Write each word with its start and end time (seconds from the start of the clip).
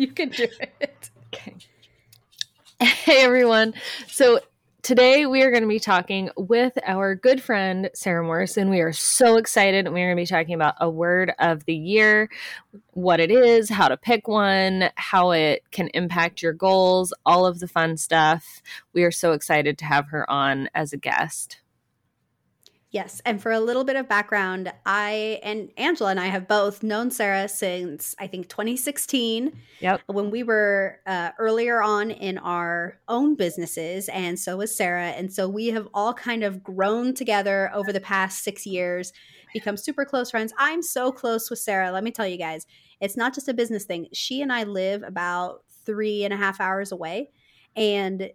you 0.00 0.06
can 0.06 0.30
do 0.30 0.46
it. 0.80 1.10
Okay. 1.26 1.54
Hey 2.80 3.22
everyone. 3.22 3.74
So 4.06 4.40
today 4.80 5.26
we 5.26 5.42
are 5.42 5.50
going 5.50 5.62
to 5.62 5.68
be 5.68 5.78
talking 5.78 6.30
with 6.38 6.78
our 6.86 7.14
good 7.14 7.42
friend 7.42 7.90
Sarah 7.92 8.24
Morrison. 8.24 8.70
We 8.70 8.80
are 8.80 8.94
so 8.94 9.36
excited. 9.36 9.86
We 9.92 10.00
are 10.00 10.06
going 10.06 10.16
to 10.16 10.22
be 10.22 10.26
talking 10.26 10.54
about 10.54 10.76
a 10.80 10.88
word 10.88 11.34
of 11.38 11.66
the 11.66 11.74
year, 11.74 12.30
what 12.92 13.20
it 13.20 13.30
is, 13.30 13.68
how 13.68 13.88
to 13.88 13.98
pick 13.98 14.26
one, 14.26 14.88
how 14.94 15.32
it 15.32 15.64
can 15.70 15.88
impact 15.88 16.40
your 16.40 16.54
goals, 16.54 17.12
all 17.26 17.44
of 17.44 17.60
the 17.60 17.68
fun 17.68 17.98
stuff. 17.98 18.62
We 18.94 19.04
are 19.04 19.12
so 19.12 19.32
excited 19.32 19.76
to 19.78 19.84
have 19.84 20.06
her 20.08 20.28
on 20.30 20.70
as 20.74 20.94
a 20.94 20.96
guest. 20.96 21.58
Yes. 22.92 23.22
And 23.24 23.40
for 23.40 23.52
a 23.52 23.60
little 23.60 23.84
bit 23.84 23.94
of 23.94 24.08
background, 24.08 24.72
I 24.84 25.38
and 25.44 25.70
Angela 25.76 26.10
and 26.10 26.18
I 26.18 26.26
have 26.26 26.48
both 26.48 26.82
known 26.82 27.12
Sarah 27.12 27.48
since 27.48 28.16
I 28.18 28.26
think 28.26 28.48
2016. 28.48 29.52
Yep. 29.78 30.00
When 30.06 30.30
we 30.32 30.42
were 30.42 30.98
uh, 31.06 31.30
earlier 31.38 31.82
on 31.82 32.10
in 32.10 32.36
our 32.38 32.98
own 33.06 33.36
businesses. 33.36 34.08
And 34.08 34.36
so 34.36 34.56
was 34.56 34.74
Sarah. 34.74 35.10
And 35.10 35.32
so 35.32 35.48
we 35.48 35.68
have 35.68 35.86
all 35.94 36.12
kind 36.12 36.42
of 36.42 36.64
grown 36.64 37.14
together 37.14 37.70
over 37.72 37.92
the 37.92 38.00
past 38.00 38.42
six 38.42 38.66
years, 38.66 39.12
become 39.54 39.76
super 39.76 40.04
close 40.04 40.32
friends. 40.32 40.52
I'm 40.58 40.82
so 40.82 41.12
close 41.12 41.48
with 41.48 41.60
Sarah. 41.60 41.92
Let 41.92 42.02
me 42.02 42.10
tell 42.10 42.26
you 42.26 42.38
guys, 42.38 42.66
it's 43.00 43.16
not 43.16 43.34
just 43.34 43.48
a 43.48 43.54
business 43.54 43.84
thing. 43.84 44.08
She 44.12 44.42
and 44.42 44.52
I 44.52 44.64
live 44.64 45.04
about 45.04 45.62
three 45.86 46.24
and 46.24 46.34
a 46.34 46.36
half 46.36 46.60
hours 46.60 46.90
away. 46.90 47.30
And 47.76 48.32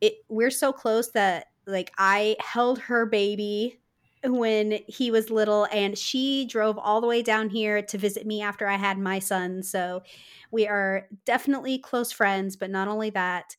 it, 0.00 0.14
we're 0.28 0.50
so 0.50 0.72
close 0.72 1.12
that 1.12 1.46
like 1.66 1.92
I 1.96 2.36
held 2.40 2.80
her 2.80 3.06
baby 3.06 3.78
when 4.24 4.78
he 4.88 5.10
was 5.10 5.30
little 5.30 5.66
and 5.72 5.96
she 5.98 6.46
drove 6.46 6.78
all 6.78 7.00
the 7.00 7.06
way 7.06 7.22
down 7.22 7.48
here 7.48 7.82
to 7.82 7.98
visit 7.98 8.26
me 8.26 8.40
after 8.42 8.66
I 8.66 8.76
had 8.76 8.98
my 8.98 9.18
son. 9.18 9.62
So 9.62 10.02
we 10.50 10.66
are 10.66 11.08
definitely 11.24 11.78
close 11.78 12.10
friends, 12.10 12.56
but 12.56 12.70
not 12.70 12.88
only 12.88 13.10
that, 13.10 13.56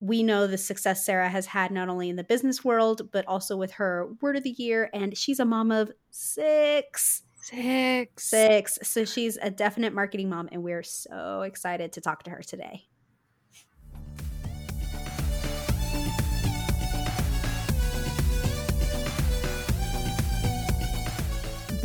we 0.00 0.22
know 0.22 0.46
the 0.46 0.58
success 0.58 1.04
Sarah 1.04 1.28
has 1.28 1.46
had 1.46 1.70
not 1.70 1.88
only 1.88 2.10
in 2.10 2.16
the 2.16 2.24
business 2.24 2.62
world, 2.62 3.10
but 3.10 3.26
also 3.26 3.56
with 3.56 3.72
her 3.72 4.08
word 4.20 4.36
of 4.36 4.42
the 4.42 4.54
year. 4.58 4.90
And 4.92 5.16
she's 5.16 5.40
a 5.40 5.44
mom 5.44 5.70
of 5.70 5.90
six. 6.10 7.22
Six. 7.36 8.24
Six. 8.24 8.78
So 8.82 9.04
she's 9.04 9.38
a 9.40 9.50
definite 9.50 9.92
marketing 9.92 10.28
mom, 10.28 10.48
and 10.52 10.62
we're 10.62 10.82
so 10.82 11.42
excited 11.42 11.92
to 11.92 12.00
talk 12.00 12.22
to 12.24 12.30
her 12.30 12.42
today. 12.42 12.84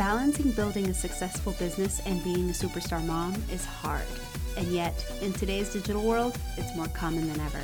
Balancing 0.00 0.52
building 0.52 0.88
a 0.88 0.94
successful 0.94 1.52
business 1.58 2.00
and 2.06 2.24
being 2.24 2.48
a 2.48 2.54
superstar 2.54 3.04
mom 3.04 3.34
is 3.52 3.66
hard. 3.66 4.06
And 4.56 4.66
yet, 4.68 4.94
in 5.20 5.34
today's 5.34 5.74
digital 5.74 6.02
world, 6.02 6.38
it's 6.56 6.74
more 6.74 6.88
common 6.88 7.30
than 7.30 7.38
ever. 7.40 7.60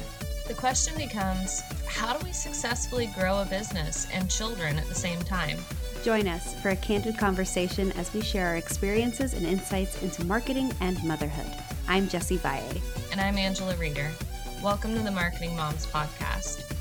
The 0.46 0.52
question 0.52 0.94
becomes 0.98 1.62
how 1.86 2.14
do 2.14 2.22
we 2.26 2.32
successfully 2.32 3.06
grow 3.18 3.40
a 3.40 3.46
business 3.46 4.06
and 4.12 4.30
children 4.30 4.78
at 4.78 4.86
the 4.86 4.94
same 4.94 5.18
time? 5.20 5.56
Join 6.04 6.28
us 6.28 6.54
for 6.60 6.68
a 6.68 6.76
candid 6.76 7.16
conversation 7.16 7.90
as 7.92 8.12
we 8.12 8.20
share 8.20 8.48
our 8.48 8.56
experiences 8.56 9.32
and 9.32 9.46
insights 9.46 10.02
into 10.02 10.22
marketing 10.26 10.74
and 10.82 11.02
motherhood. 11.04 11.50
I'm 11.88 12.06
Jessie 12.06 12.36
Valle. 12.36 12.82
And 13.12 13.18
I'm 13.18 13.38
Angela 13.38 13.74
Reeder. 13.76 14.10
Welcome 14.62 14.94
to 14.94 15.00
the 15.00 15.10
Marketing 15.10 15.56
Moms 15.56 15.86
Podcast. 15.86 16.75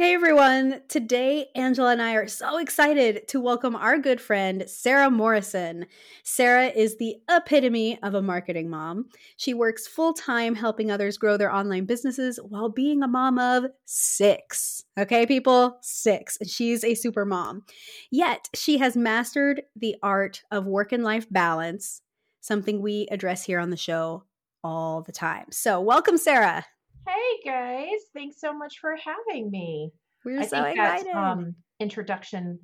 Hey 0.00 0.14
everyone! 0.14 0.80
Today, 0.88 1.48
Angela 1.54 1.92
and 1.92 2.00
I 2.00 2.14
are 2.14 2.26
so 2.26 2.56
excited 2.56 3.28
to 3.28 3.38
welcome 3.38 3.76
our 3.76 3.98
good 3.98 4.18
friend, 4.18 4.64
Sarah 4.66 5.10
Morrison. 5.10 5.84
Sarah 6.24 6.68
is 6.68 6.96
the 6.96 7.16
epitome 7.28 7.98
of 8.02 8.14
a 8.14 8.22
marketing 8.22 8.70
mom. 8.70 9.10
She 9.36 9.52
works 9.52 9.86
full 9.86 10.14
time 10.14 10.54
helping 10.54 10.90
others 10.90 11.18
grow 11.18 11.36
their 11.36 11.54
online 11.54 11.84
businesses 11.84 12.40
while 12.42 12.70
being 12.70 13.02
a 13.02 13.08
mom 13.08 13.38
of 13.38 13.66
six. 13.84 14.82
Okay, 14.98 15.26
people? 15.26 15.76
Six. 15.82 16.38
She's 16.46 16.82
a 16.82 16.94
super 16.94 17.26
mom. 17.26 17.64
Yet, 18.10 18.48
she 18.54 18.78
has 18.78 18.96
mastered 18.96 19.64
the 19.76 19.96
art 20.02 20.42
of 20.50 20.64
work 20.64 20.92
and 20.92 21.04
life 21.04 21.26
balance, 21.30 22.00
something 22.40 22.80
we 22.80 23.06
address 23.10 23.44
here 23.44 23.58
on 23.58 23.68
the 23.68 23.76
show 23.76 24.24
all 24.64 25.02
the 25.02 25.12
time. 25.12 25.48
So, 25.50 25.78
welcome, 25.78 26.16
Sarah. 26.16 26.64
Hey 27.06 27.40
guys, 27.44 28.00
thanks 28.14 28.40
so 28.40 28.56
much 28.56 28.78
for 28.80 28.96
having 28.96 29.50
me. 29.50 29.90
We're 30.24 30.40
I 30.40 30.46
so 30.46 30.62
think 30.62 30.78
excited. 30.78 31.06
that 31.06 31.16
um, 31.16 31.54
introduction 31.78 32.58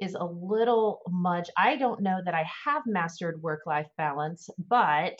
is 0.00 0.14
a 0.14 0.24
little 0.24 1.00
much. 1.08 1.48
I 1.56 1.76
don't 1.76 2.02
know 2.02 2.20
that 2.24 2.34
I 2.34 2.44
have 2.64 2.82
mastered 2.86 3.42
work 3.42 3.60
life 3.66 3.88
balance, 3.96 4.48
but 4.68 5.18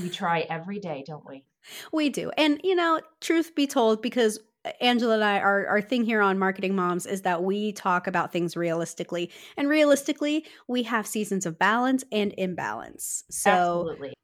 we 0.00 0.10
try 0.12 0.40
every 0.40 0.78
day, 0.78 1.04
don't 1.06 1.26
we? 1.26 1.44
We 1.92 2.10
do. 2.10 2.30
And, 2.36 2.60
you 2.62 2.74
know, 2.74 3.00
truth 3.20 3.54
be 3.54 3.66
told, 3.66 4.02
because 4.02 4.38
Angela 4.80 5.14
and 5.14 5.24
I, 5.24 5.40
our, 5.40 5.66
our 5.66 5.80
thing 5.80 6.04
here 6.04 6.20
on 6.20 6.38
Marketing 6.38 6.74
Moms 6.74 7.06
is 7.06 7.22
that 7.22 7.42
we 7.42 7.72
talk 7.72 8.06
about 8.06 8.32
things 8.32 8.56
realistically. 8.56 9.30
And 9.56 9.68
realistically, 9.68 10.44
we 10.68 10.82
have 10.84 11.06
seasons 11.06 11.46
of 11.46 11.58
balance 11.58 12.04
and 12.12 12.34
imbalance. 12.36 13.24
So 13.30 13.50
Absolutely. 13.50 14.14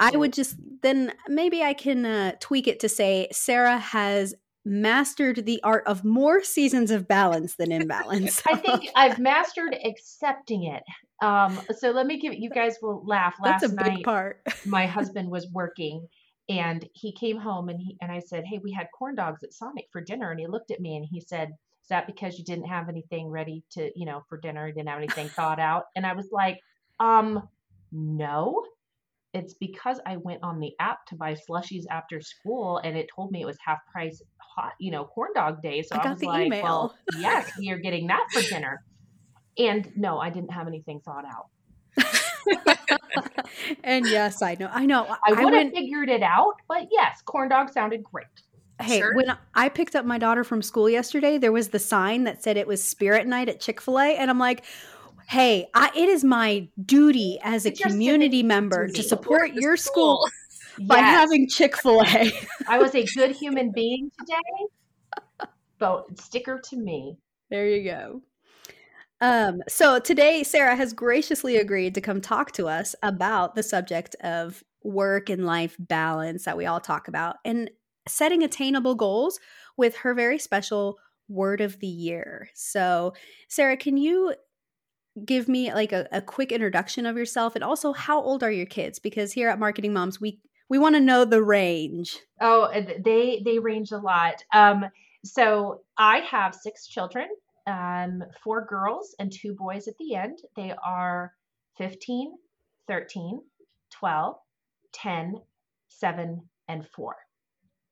I 0.00 0.16
would 0.16 0.32
just 0.32 0.56
then 0.82 1.12
maybe 1.28 1.62
I 1.62 1.74
can 1.74 2.04
uh, 2.04 2.32
tweak 2.40 2.66
it 2.66 2.80
to 2.80 2.88
say 2.88 3.28
Sarah 3.32 3.78
has 3.78 4.34
mastered 4.64 5.44
the 5.44 5.60
art 5.64 5.84
of 5.86 6.04
more 6.04 6.42
seasons 6.42 6.90
of 6.90 7.08
balance 7.08 7.56
than 7.56 7.72
imbalance. 7.72 8.42
I 8.50 8.56
think 8.56 8.90
I've 8.96 9.18
mastered 9.18 9.76
accepting 9.84 10.64
it. 10.64 10.82
Um, 11.20 11.60
so 11.78 11.90
let 11.90 12.06
me 12.06 12.18
give 12.18 12.34
you 12.34 12.50
guys 12.50 12.76
will 12.82 13.04
laugh. 13.04 13.36
Last 13.42 13.60
that's 13.62 13.72
a 13.72 13.76
big 13.76 13.94
night, 13.94 14.04
part. 14.04 14.42
my 14.64 14.86
husband 14.98 15.30
was 15.30 15.48
working 15.52 16.06
and 16.48 16.84
he 16.92 17.12
came 17.12 17.38
home 17.38 17.68
and 17.68 17.80
he 17.80 17.96
and 18.00 18.10
I 18.10 18.20
said, 18.20 18.44
"Hey, 18.44 18.58
we 18.62 18.72
had 18.72 18.88
corn 18.96 19.14
dogs 19.14 19.42
at 19.42 19.52
Sonic 19.52 19.86
for 19.92 20.00
dinner." 20.00 20.30
And 20.30 20.40
he 20.40 20.46
looked 20.46 20.70
at 20.70 20.80
me 20.80 20.96
and 20.96 21.06
he 21.08 21.20
said, 21.20 21.50
"Is 21.82 21.88
that 21.88 22.06
because 22.06 22.38
you 22.38 22.44
didn't 22.44 22.66
have 22.66 22.88
anything 22.88 23.28
ready 23.28 23.62
to, 23.72 23.90
you 23.96 24.06
know, 24.06 24.24
for 24.28 24.38
dinner? 24.38 24.66
You 24.66 24.74
didn't 24.74 24.88
have 24.88 24.98
anything 24.98 25.28
thought 25.28 25.60
out?" 25.60 25.84
And 25.94 26.04
I 26.04 26.14
was 26.14 26.28
like, 26.32 26.58
"Um, 26.98 27.48
no. 27.92 28.64
It's 29.34 29.54
because 29.54 29.98
I 30.06 30.18
went 30.18 30.42
on 30.42 30.60
the 30.60 30.72
app 30.78 31.06
to 31.06 31.14
buy 31.16 31.34
slushies 31.34 31.84
after 31.90 32.20
school 32.20 32.78
and 32.84 32.96
it 32.96 33.08
told 33.14 33.30
me 33.32 33.40
it 33.40 33.46
was 33.46 33.56
half 33.64 33.78
price 33.90 34.20
hot, 34.38 34.72
you 34.78 34.90
know, 34.90 35.04
corn 35.04 35.30
dog 35.34 35.62
day. 35.62 35.82
So 35.82 35.96
I 35.96 36.00
I, 36.00 36.02
got 36.02 36.10
was 36.10 36.20
the 36.20 36.26
like, 36.26 36.46
email. 36.46 36.62
well, 36.62 36.94
yes, 37.18 37.50
we 37.58 37.70
are 37.70 37.78
getting 37.78 38.08
that 38.08 38.26
for 38.32 38.42
dinner." 38.42 38.82
And 39.58 39.90
no, 39.96 40.18
I 40.18 40.30
didn't 40.30 40.50
have 40.52 40.66
anything 40.66 41.00
thought 41.04 41.24
out. 41.26 41.48
and 43.84 44.06
yes, 44.06 44.42
I 44.42 44.54
know. 44.58 44.68
I 44.72 44.86
know. 44.86 45.04
I 45.26 45.30
would 45.30 45.38
have 45.38 45.52
went- 45.52 45.74
figured 45.74 46.08
it 46.08 46.22
out, 46.22 46.54
but 46.68 46.88
yes, 46.90 47.20
corn 47.24 47.48
dog 47.48 47.70
sounded 47.70 48.02
great. 48.02 48.26
Hey, 48.80 48.98
Sure. 48.98 49.14
when 49.14 49.36
I 49.54 49.68
picked 49.68 49.94
up 49.94 50.04
my 50.04 50.18
daughter 50.18 50.42
from 50.42 50.60
school 50.62 50.88
yesterday, 50.90 51.38
there 51.38 51.52
was 51.52 51.68
the 51.68 51.78
sign 51.78 52.24
that 52.24 52.42
said 52.42 52.56
it 52.56 52.66
was 52.66 52.82
Spirit 52.82 53.26
Night 53.26 53.48
at 53.48 53.60
Chick 53.60 53.80
fil 53.80 54.00
A. 54.00 54.16
And 54.16 54.28
I'm 54.30 54.38
like, 54.40 54.64
hey, 55.28 55.68
I, 55.74 55.90
it 55.94 56.08
is 56.08 56.24
my 56.24 56.68
duty 56.84 57.38
as 57.42 57.64
a 57.66 57.70
It's 57.70 57.80
community 57.80 58.42
member 58.42 58.88
to 58.88 59.02
support 59.02 59.52
your 59.54 59.76
school 59.76 60.26
by 60.86 60.96
Yes. 60.96 61.04
having 61.10 61.48
Chick 61.48 61.76
fil 61.76 62.02
A. 62.02 62.32
I 62.68 62.78
was 62.78 62.94
a 62.94 63.04
good 63.14 63.32
human 63.36 63.72
being 63.72 64.10
today. 64.18 65.48
Vote 65.78 66.18
sticker 66.20 66.60
to 66.70 66.76
me. 66.76 67.18
there 67.50 67.66
you 67.68 67.84
go. 67.90 68.22
Um, 69.20 69.62
so 69.68 70.00
today, 70.00 70.42
Sarah 70.42 70.74
has 70.74 70.92
graciously 70.92 71.56
agreed 71.56 71.94
to 71.94 72.00
come 72.00 72.20
talk 72.20 72.50
to 72.52 72.66
us 72.68 72.94
about 73.02 73.54
the 73.54 73.62
subject 73.62 74.16
of 74.22 74.64
work 74.82 75.30
and 75.30 75.46
life 75.46 75.76
balance 75.78 76.44
that 76.44 76.56
we 76.56 76.66
all 76.66 76.80
talk 76.80 77.06
about 77.06 77.36
and 77.44 77.70
setting 78.08 78.42
attainable 78.42 78.96
goals 78.96 79.38
with 79.76 79.94
her 79.98 80.12
very 80.12 80.38
special 80.40 80.98
word 81.28 81.60
of 81.60 81.78
the 81.78 81.86
year. 81.86 82.48
So, 82.54 83.14
Sarah, 83.48 83.76
can 83.76 83.96
you 83.96 84.34
give 85.24 85.48
me 85.48 85.72
like 85.72 85.92
a, 85.92 86.08
a 86.12 86.20
quick 86.20 86.52
introduction 86.52 87.06
of 87.06 87.16
yourself 87.16 87.54
and 87.54 87.64
also 87.64 87.92
how 87.92 88.20
old 88.20 88.42
are 88.42 88.50
your 88.50 88.66
kids? 88.66 88.98
Because 88.98 89.32
here 89.32 89.48
at 89.48 89.58
Marketing 89.58 89.92
Moms, 89.92 90.20
we 90.20 90.40
we 90.68 90.78
want 90.78 90.94
to 90.94 91.00
know 91.00 91.24
the 91.24 91.42
range. 91.42 92.18
Oh, 92.40 92.70
they 93.04 93.42
they 93.44 93.58
range 93.58 93.92
a 93.92 93.98
lot. 93.98 94.42
Um, 94.54 94.86
so 95.24 95.82
I 95.98 96.18
have 96.18 96.54
six 96.54 96.86
children, 96.86 97.28
um, 97.66 98.24
four 98.42 98.64
girls 98.66 99.14
and 99.18 99.30
two 99.30 99.54
boys 99.54 99.86
at 99.86 99.96
the 99.98 100.14
end. 100.14 100.38
They 100.56 100.72
are 100.84 101.32
15, 101.78 102.32
13, 102.88 103.40
12, 103.90 104.36
10, 104.92 105.34
7, 105.88 106.42
and 106.68 106.86
4. 106.88 107.16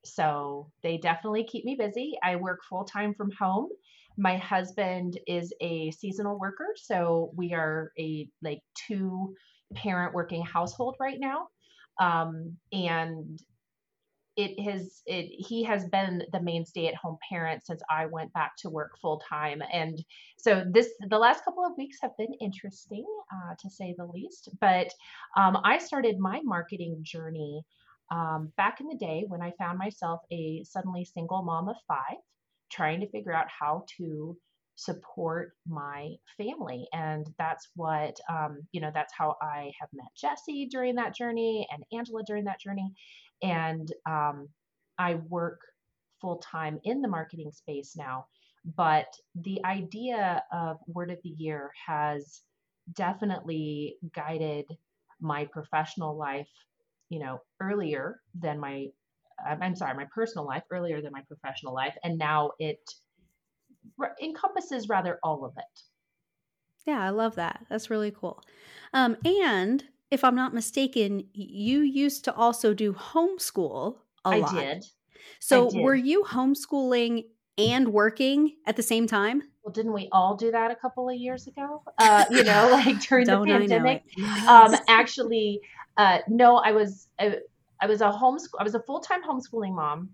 So 0.05 0.71
they 0.83 0.97
definitely 0.97 1.45
keep 1.45 1.65
me 1.65 1.77
busy. 1.79 2.19
I 2.23 2.37
work 2.37 2.61
full 2.69 2.85
time 2.85 3.15
from 3.15 3.31
home. 3.39 3.69
My 4.17 4.37
husband 4.37 5.19
is 5.27 5.53
a 5.61 5.91
seasonal 5.93 6.39
worker, 6.39 6.69
so 6.77 7.31
we 7.35 7.55
are 7.55 7.93
a 7.99 8.29
like 8.43 8.61
two 8.75 9.35
parent 9.75 10.15
working 10.15 10.43
household 10.43 10.97
right 11.01 11.19
now. 11.19 11.49
Um, 11.99 12.57
and 12.73 13.41
it 14.37 14.59
has 14.61 15.03
it 15.07 15.27
he 15.27 15.63
has 15.65 15.87
been 15.89 16.23
the 16.33 16.41
main 16.41 16.65
stay 16.65 16.87
at 16.87 16.95
home 16.95 17.19
parent 17.29 17.65
since 17.67 17.83
I 17.91 18.07
went 18.07 18.33
back 18.33 18.53
to 18.59 18.71
work 18.71 18.97
full 19.01 19.21
time 19.29 19.63
and 19.73 20.03
so 20.39 20.65
this 20.71 20.89
the 21.09 21.19
last 21.19 21.45
couple 21.45 21.65
of 21.65 21.77
weeks 21.77 21.99
have 22.01 22.17
been 22.17 22.33
interesting 22.41 23.05
uh, 23.33 23.55
to 23.59 23.69
say 23.69 23.95
the 23.99 24.07
least 24.07 24.49
but 24.61 24.93
um, 25.37 25.59
I 25.65 25.79
started 25.79 26.19
my 26.19 26.41
marketing 26.45 26.99
journey 27.03 27.63
um, 28.11 28.53
back 28.57 28.81
in 28.81 28.87
the 28.87 28.97
day 28.97 29.25
when 29.29 29.43
I 29.43 29.53
found 29.59 29.79
myself 29.79 30.21
a 30.31 30.63
suddenly 30.65 31.05
single 31.05 31.43
mom 31.43 31.69
of 31.69 31.77
five 31.89 32.19
trying 32.71 33.01
to 33.01 33.11
figure 33.11 33.33
out 33.33 33.47
how 33.49 33.85
to 33.97 34.37
support 34.77 35.53
my 35.69 36.09
family 36.39 36.89
and 36.95 37.27
that's 37.39 37.69
what 37.77 38.19
um, 38.31 38.61
you 38.73 38.81
know 38.81 38.91
that's 38.95 39.13
how 39.13 39.37
i 39.43 39.71
have 39.79 39.91
met 39.93 40.07
jesse 40.17 40.67
during 40.71 40.95
that 40.95 41.15
journey 41.15 41.67
and 41.71 41.85
angela 41.93 42.23
during 42.27 42.45
that 42.45 42.61
journey 42.61 42.91
and 43.43 43.93
um, 44.07 44.49
I 44.99 45.15
work 45.15 45.61
full 46.21 46.37
time 46.37 46.79
in 46.85 47.01
the 47.01 47.09
marketing 47.09 47.53
space 47.53 47.97
now. 47.97 48.27
But 48.77 49.07
the 49.35 49.65
idea 49.65 50.45
of 50.53 50.77
word 50.87 51.11
of 51.11 51.19
the 51.25 51.31
year 51.31 51.71
has 51.87 52.43
definitely 52.93 53.97
guided 54.15 54.67
my 55.21 55.47
professional 55.47 56.17
life, 56.17 56.51
you 57.09 57.19
know, 57.19 57.41
earlier 57.61 58.21
than 58.39 58.61
my, 58.61 58.89
I'm 59.47 59.75
sorry, 59.75 59.95
my 59.95 60.07
personal 60.15 60.47
life 60.47 60.63
earlier 60.71 61.01
than 61.01 61.13
my 61.13 61.23
professional 61.23 61.75
life. 61.75 61.97
And 62.05 62.19
now 62.19 62.53
it 62.59 62.81
encompasses 64.23 64.89
rather 64.89 65.19
all 65.23 65.45
of 65.45 65.53
it. 65.57 65.83
Yeah, 66.87 67.05
I 67.05 67.11
love 67.11 67.35
that. 67.37 67.65
That's 67.69 67.91
really 67.91 68.11
cool. 68.11 68.43
Um, 68.93 69.17
and 69.25 69.85
if 70.11 70.25
I'm 70.25 70.35
not 70.35 70.55
mistaken, 70.55 71.25
you 71.33 71.81
used 71.81 72.25
to 72.25 72.35
also 72.35 72.75
do 72.75 72.93
homeschool 72.93 73.97
a 74.25 74.29
I 74.29 74.37
lot. 74.39 74.55
I 74.55 74.61
did. 74.61 74.85
So 75.39 75.69
I 75.69 75.71
did. 75.71 75.83
were 75.83 75.95
you 75.95 76.25
homeschooling 76.25 77.25
and 77.59 77.93
working 77.93 78.57
at 78.67 78.77
the 78.77 78.83
same 78.83 79.07
time? 79.07 79.43
Well, 79.63 79.73
didn't 79.73 79.93
we 79.93 80.09
all 80.11 80.37
do 80.37 80.51
that 80.51 80.71
a 80.71 80.77
couple 80.77 81.09
of 81.09 81.17
years 81.17 81.47
ago? 81.47 81.83
Uh, 81.99 82.25
you 82.31 82.45
know, 82.45 82.69
like 82.73 83.01
during 83.03 83.27
the 83.27 83.33
Don't 83.33 83.51
I 83.51 83.53
know 83.53 83.59
pandemic. 83.59 84.03
Um, 84.49 84.75
actually, 84.89 85.61
uh, 85.97 86.19
no, 86.29 86.57
I 86.57 86.73
was 86.73 87.09
I, 87.19 87.37
I 87.81 87.87
was 87.87 88.01
a 88.01 88.11
homeschool. 88.11 88.59
I 88.59 88.65
was 88.65 88.75
a 88.75 88.81
full 88.81 89.01
time 89.01 89.23
homeschooling 89.23 89.75
mom, 89.75 90.11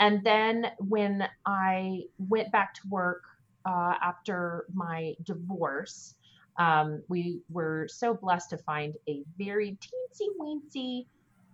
and 0.00 0.24
then 0.24 0.66
when 0.78 1.28
I 1.46 2.02
went 2.18 2.50
back 2.52 2.74
to 2.74 2.80
work 2.88 3.22
uh, 3.64 3.94
after 4.02 4.66
my 4.72 5.14
divorce, 5.24 6.14
um, 6.58 7.02
we 7.08 7.40
were 7.50 7.88
so 7.88 8.14
blessed 8.14 8.50
to 8.50 8.58
find 8.58 8.94
a 9.08 9.22
very 9.38 9.78
teensy 9.80 10.28
weensy 10.40 11.06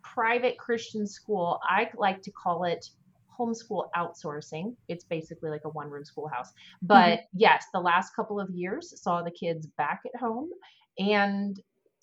private 0.03 0.59
Christian 0.59 1.07
school. 1.07 1.61
I 1.63 1.91
like 1.97 2.23
to 2.23 2.31
call 2.31 2.65
it 2.65 2.89
homeschool 3.39 3.89
outsourcing. 3.97 4.75
It's 4.89 5.05
basically 5.05 5.51
like 5.51 5.65
a 5.65 5.69
one 5.69 5.91
room 5.91 6.05
schoolhouse. 6.05 6.53
But 6.83 7.21
yes, 7.33 7.67
the 7.73 7.81
last 7.81 8.15
couple 8.15 8.41
of 8.41 8.51
years 8.51 9.01
saw 9.01 9.23
the 9.23 9.31
kids 9.31 9.67
back 9.67 10.01
at 10.13 10.19
home. 10.19 10.51
And 10.99 11.61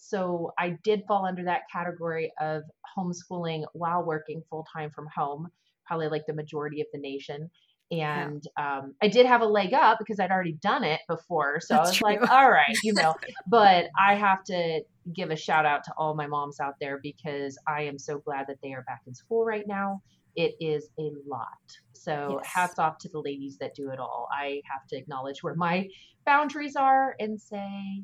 so 0.08 0.52
I 0.60 0.78
did 0.84 1.04
fall 1.08 1.26
under 1.26 1.46
that 1.46 1.62
category 1.72 2.32
of 2.40 2.62
homeschooling 2.98 3.64
while 3.74 4.04
working 4.04 4.44
full 4.50 4.66
time 4.72 4.92
from 4.92 5.08
home, 5.14 5.48
probably 5.88 6.10
like 6.10 6.26
the 6.28 6.34
majority 6.34 6.82
of 6.82 6.88
the 6.94 7.00
nation. 7.00 7.50
And 7.92 8.44
um, 8.58 8.94
I 9.02 9.08
did 9.08 9.26
have 9.26 9.42
a 9.42 9.46
leg 9.46 9.74
up 9.74 9.98
because 10.00 10.20
I'd 10.20 10.32
already 10.32 10.58
done 10.62 10.84
it 10.84 11.00
before. 11.08 11.60
So 11.60 11.76
That's 11.76 11.88
I 11.88 11.92
was 11.92 12.02
like, 12.02 12.32
all 12.32 12.50
right, 12.52 12.78
you 12.84 12.94
know, 12.94 13.16
but 13.50 13.86
I 14.00 14.16
have 14.16 14.44
to 14.46 14.82
give 15.16 15.32
a 15.32 15.36
shout 15.36 15.66
out 15.66 15.84
to 15.86 15.94
all 15.98 16.16
my 16.16 16.28
moms 16.28 16.60
out 16.60 16.76
there 16.80 17.00
because 17.02 17.58
I 17.68 17.84
am 17.84 17.98
so 17.98 18.20
glad 18.20 18.46
that 18.48 18.58
they 18.62 18.74
are 18.74 18.84
back 18.88 19.02
in 19.08 19.16
school 19.16 19.44
right 19.44 19.66
now. 19.68 20.02
It 20.36 20.54
is 20.60 20.90
a 21.00 21.10
lot. 21.28 21.48
So 21.94 22.40
Yes. 22.44 22.52
hats 22.54 22.80
off 22.80 22.98
to 23.00 23.10
the 23.10 23.20
ladies 23.20 23.58
that 23.60 23.74
do 23.76 23.90
it 23.90 24.00
all. 24.00 24.28
I 24.32 24.62
have 24.72 24.86
to 24.90 24.98
acknowledge 24.98 25.42
where 25.42 25.56
my 25.56 25.88
boundaries 26.26 26.76
are 26.76 27.16
and 27.20 27.40
say 27.40 28.04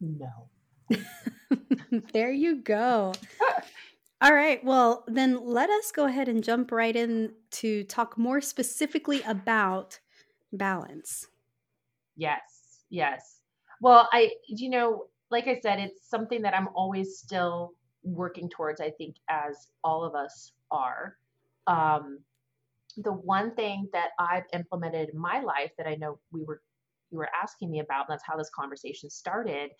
no. 0.00 0.48
there 2.12 2.32
you 2.32 2.56
go. 2.56 3.12
All 4.20 4.32
right. 4.32 4.64
Well, 4.64 5.04
then 5.06 5.44
let 5.44 5.70
us 5.70 5.92
go 5.92 6.06
ahead 6.06 6.28
and 6.28 6.42
jump 6.42 6.72
right 6.72 6.94
in 6.94 7.32
to 7.52 7.84
talk 7.84 8.16
more 8.16 8.40
specifically 8.40 9.22
about 9.22 10.00
balance. 10.52 11.26
Yes, 12.16 12.84
yes. 12.90 13.40
Well, 13.80 14.08
I, 14.12 14.30
you 14.48 14.70
know, 14.70 15.06
like 15.30 15.46
I 15.46 15.58
said, 15.60 15.78
it's 15.78 16.08
something 16.08 16.42
that 16.42 16.54
I'm 16.54 16.68
always 16.74 17.18
still 17.18 17.72
working 18.02 18.48
towards, 18.48 18.80
I 18.80 18.90
think, 18.90 19.16
as 19.28 19.68
all 19.82 20.04
of 20.04 20.14
us 20.14 20.52
are. 20.70 21.16
Um, 21.66 22.20
the 22.96 23.12
one 23.12 23.54
thing 23.54 23.88
that 23.92 24.10
I've 24.18 24.44
implemented 24.52 25.10
in 25.12 25.18
my 25.18 25.40
life 25.40 25.72
that 25.76 25.86
I 25.86 25.96
know 25.96 26.18
we 26.30 26.44
were 26.44 26.60
you 27.10 27.18
were 27.18 27.28
asking 27.40 27.70
me 27.70 27.80
about, 27.80 28.06
and 28.08 28.14
that's 28.14 28.24
how 28.26 28.36
this 28.36 28.50
conversation 28.50 29.08
started, 29.08 29.70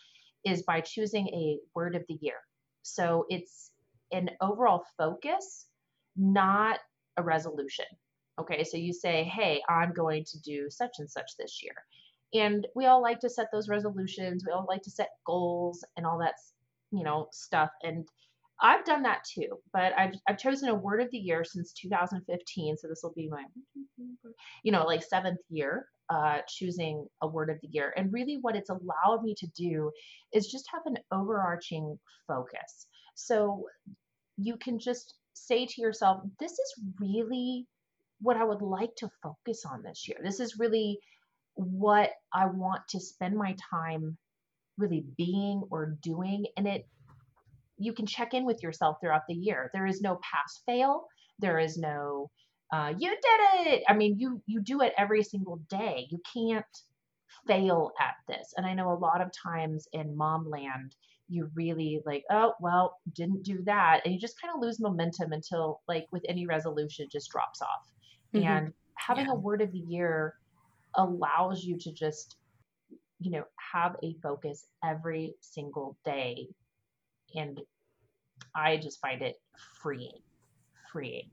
is 0.44 0.62
by 0.62 0.80
choosing 0.80 1.28
a 1.28 1.58
word 1.74 1.96
of 1.96 2.04
the 2.08 2.18
year. 2.20 2.36
So 2.82 3.26
it's 3.28 3.70
an 4.12 4.30
overall 4.40 4.84
focus, 4.96 5.66
not 6.16 6.78
a 7.16 7.22
resolution. 7.22 7.86
Okay, 8.38 8.64
so 8.64 8.76
you 8.76 8.92
say, 8.92 9.24
hey, 9.24 9.62
I'm 9.68 9.92
going 9.92 10.24
to 10.24 10.40
do 10.40 10.68
such 10.68 10.96
and 10.98 11.08
such 11.08 11.36
this 11.38 11.62
year. 11.62 11.74
And 12.34 12.66
we 12.74 12.86
all 12.86 13.00
like 13.00 13.20
to 13.20 13.30
set 13.30 13.46
those 13.52 13.68
resolutions. 13.68 14.44
We 14.44 14.52
all 14.52 14.66
like 14.68 14.82
to 14.82 14.90
set 14.90 15.10
goals 15.24 15.84
and 15.96 16.04
all 16.04 16.18
that, 16.18 16.34
you 16.90 17.04
know, 17.04 17.28
stuff. 17.32 17.70
And 17.84 18.06
I've 18.60 18.84
done 18.84 19.02
that 19.04 19.24
too, 19.24 19.58
but 19.72 19.92
I've, 19.96 20.14
I've 20.28 20.38
chosen 20.38 20.68
a 20.68 20.74
word 20.74 21.00
of 21.00 21.10
the 21.10 21.18
year 21.18 21.44
since 21.44 21.72
2015. 21.72 22.76
So 22.76 22.88
this 22.88 23.02
will 23.02 23.12
be 23.12 23.28
my, 23.28 23.44
you 24.62 24.72
know, 24.72 24.84
like 24.84 25.02
seventh 25.02 25.40
year 25.48 25.86
uh, 26.10 26.38
choosing 26.48 27.06
a 27.22 27.26
word 27.26 27.50
of 27.50 27.58
the 27.62 27.68
year. 27.68 27.92
And 27.96 28.12
really, 28.12 28.38
what 28.40 28.56
it's 28.56 28.70
allowed 28.70 29.22
me 29.22 29.34
to 29.38 29.46
do 29.56 29.90
is 30.32 30.50
just 30.50 30.66
have 30.72 30.82
an 30.86 30.98
overarching 31.12 31.98
focus. 32.26 32.86
So 33.14 33.66
you 34.36 34.56
can 34.56 34.78
just 34.78 35.14
say 35.34 35.66
to 35.66 35.80
yourself, 35.80 36.22
this 36.40 36.52
is 36.52 36.74
really 37.00 37.66
what 38.20 38.36
I 38.36 38.44
would 38.44 38.62
like 38.62 38.94
to 38.96 39.08
focus 39.22 39.64
on 39.64 39.82
this 39.82 40.08
year. 40.08 40.18
This 40.22 40.40
is 40.40 40.58
really 40.58 40.98
what 41.54 42.10
I 42.32 42.46
want 42.46 42.82
to 42.88 43.00
spend 43.00 43.36
my 43.36 43.56
time 43.70 44.16
really 44.76 45.04
being 45.16 45.62
or 45.70 45.96
doing. 46.02 46.46
And 46.56 46.66
it, 46.66 46.86
you 47.78 47.92
can 47.92 48.06
check 48.06 48.34
in 48.34 48.44
with 48.44 48.62
yourself 48.62 48.96
throughout 49.00 49.26
the 49.28 49.34
year. 49.34 49.70
There 49.72 49.86
is 49.86 50.00
no 50.00 50.18
pass 50.22 50.62
fail. 50.66 51.06
There 51.38 51.58
is 51.58 51.76
no, 51.76 52.30
uh, 52.74 52.92
you 52.98 53.10
did 53.10 53.40
it. 53.68 53.84
I 53.88 53.94
mean, 53.94 54.18
you 54.18 54.42
you 54.46 54.60
do 54.60 54.80
it 54.82 54.94
every 54.98 55.22
single 55.22 55.58
day. 55.68 56.08
You 56.10 56.20
can't 56.32 56.64
fail 57.46 57.92
at 58.00 58.14
this. 58.28 58.54
And 58.56 58.66
I 58.66 58.74
know 58.74 58.92
a 58.92 58.94
lot 59.08 59.20
of 59.20 59.30
times 59.32 59.88
in 59.92 60.16
mom 60.16 60.48
land, 60.48 60.96
you 61.28 61.50
really 61.54 62.00
like, 62.06 62.24
oh, 62.30 62.54
well, 62.60 62.98
didn't 63.12 63.42
do 63.44 63.62
that. 63.64 64.00
And 64.04 64.14
you 64.14 64.20
just 64.20 64.40
kind 64.40 64.52
of 64.54 64.60
lose 64.60 64.80
momentum 64.80 65.32
until, 65.32 65.82
like, 65.88 66.06
with 66.12 66.24
any 66.28 66.46
resolution, 66.46 67.08
just 67.10 67.30
drops 67.30 67.62
off. 67.62 67.92
Mhm. 68.34 68.44
And 68.44 68.74
having 68.96 69.26
Yeah. 69.26 69.32
a 69.32 69.34
word 69.34 69.62
of 69.62 69.72
the 69.72 69.78
year 69.78 70.34
allows 70.96 71.64
you 71.64 71.78
to 71.78 71.92
just, 71.92 72.36
you 73.20 73.30
know, 73.30 73.44
have 73.72 73.96
a 74.02 74.14
focus 74.22 74.68
every 74.82 75.34
single 75.40 75.96
day. 76.04 76.48
And 77.36 77.60
I 78.54 78.76
just 78.78 79.00
find 79.00 79.22
it 79.22 79.36
freeing. 79.82 80.22
Freeing. 80.92 81.30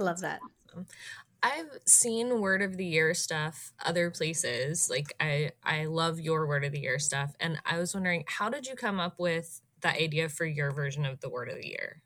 Love 0.00 0.20
that. 0.20 0.40
I've 1.42 1.70
seen 1.86 2.40
word 2.40 2.62
of 2.62 2.76
the 2.76 2.84
year 2.84 3.14
stuff 3.14 3.72
other 3.84 4.10
places. 4.10 4.88
Like 4.90 5.12
I 5.20 5.52
I 5.62 5.84
love 5.84 6.20
your 6.20 6.46
word 6.46 6.64
of 6.64 6.72
the 6.72 6.80
year 6.80 6.98
stuff 6.98 7.34
and 7.38 7.60
I 7.64 7.78
was 7.78 7.94
wondering 7.94 8.24
how 8.26 8.48
did 8.48 8.66
you 8.66 8.74
come 8.74 8.98
up 8.98 9.18
with 9.18 9.60
the 9.80 9.88
idea 9.88 10.28
for 10.28 10.44
your 10.44 10.70
version 10.70 11.04
of 11.04 11.20
the 11.20 11.30
word 11.30 11.48
of 11.48 11.56
the 11.56 11.68
year? 11.68 12.02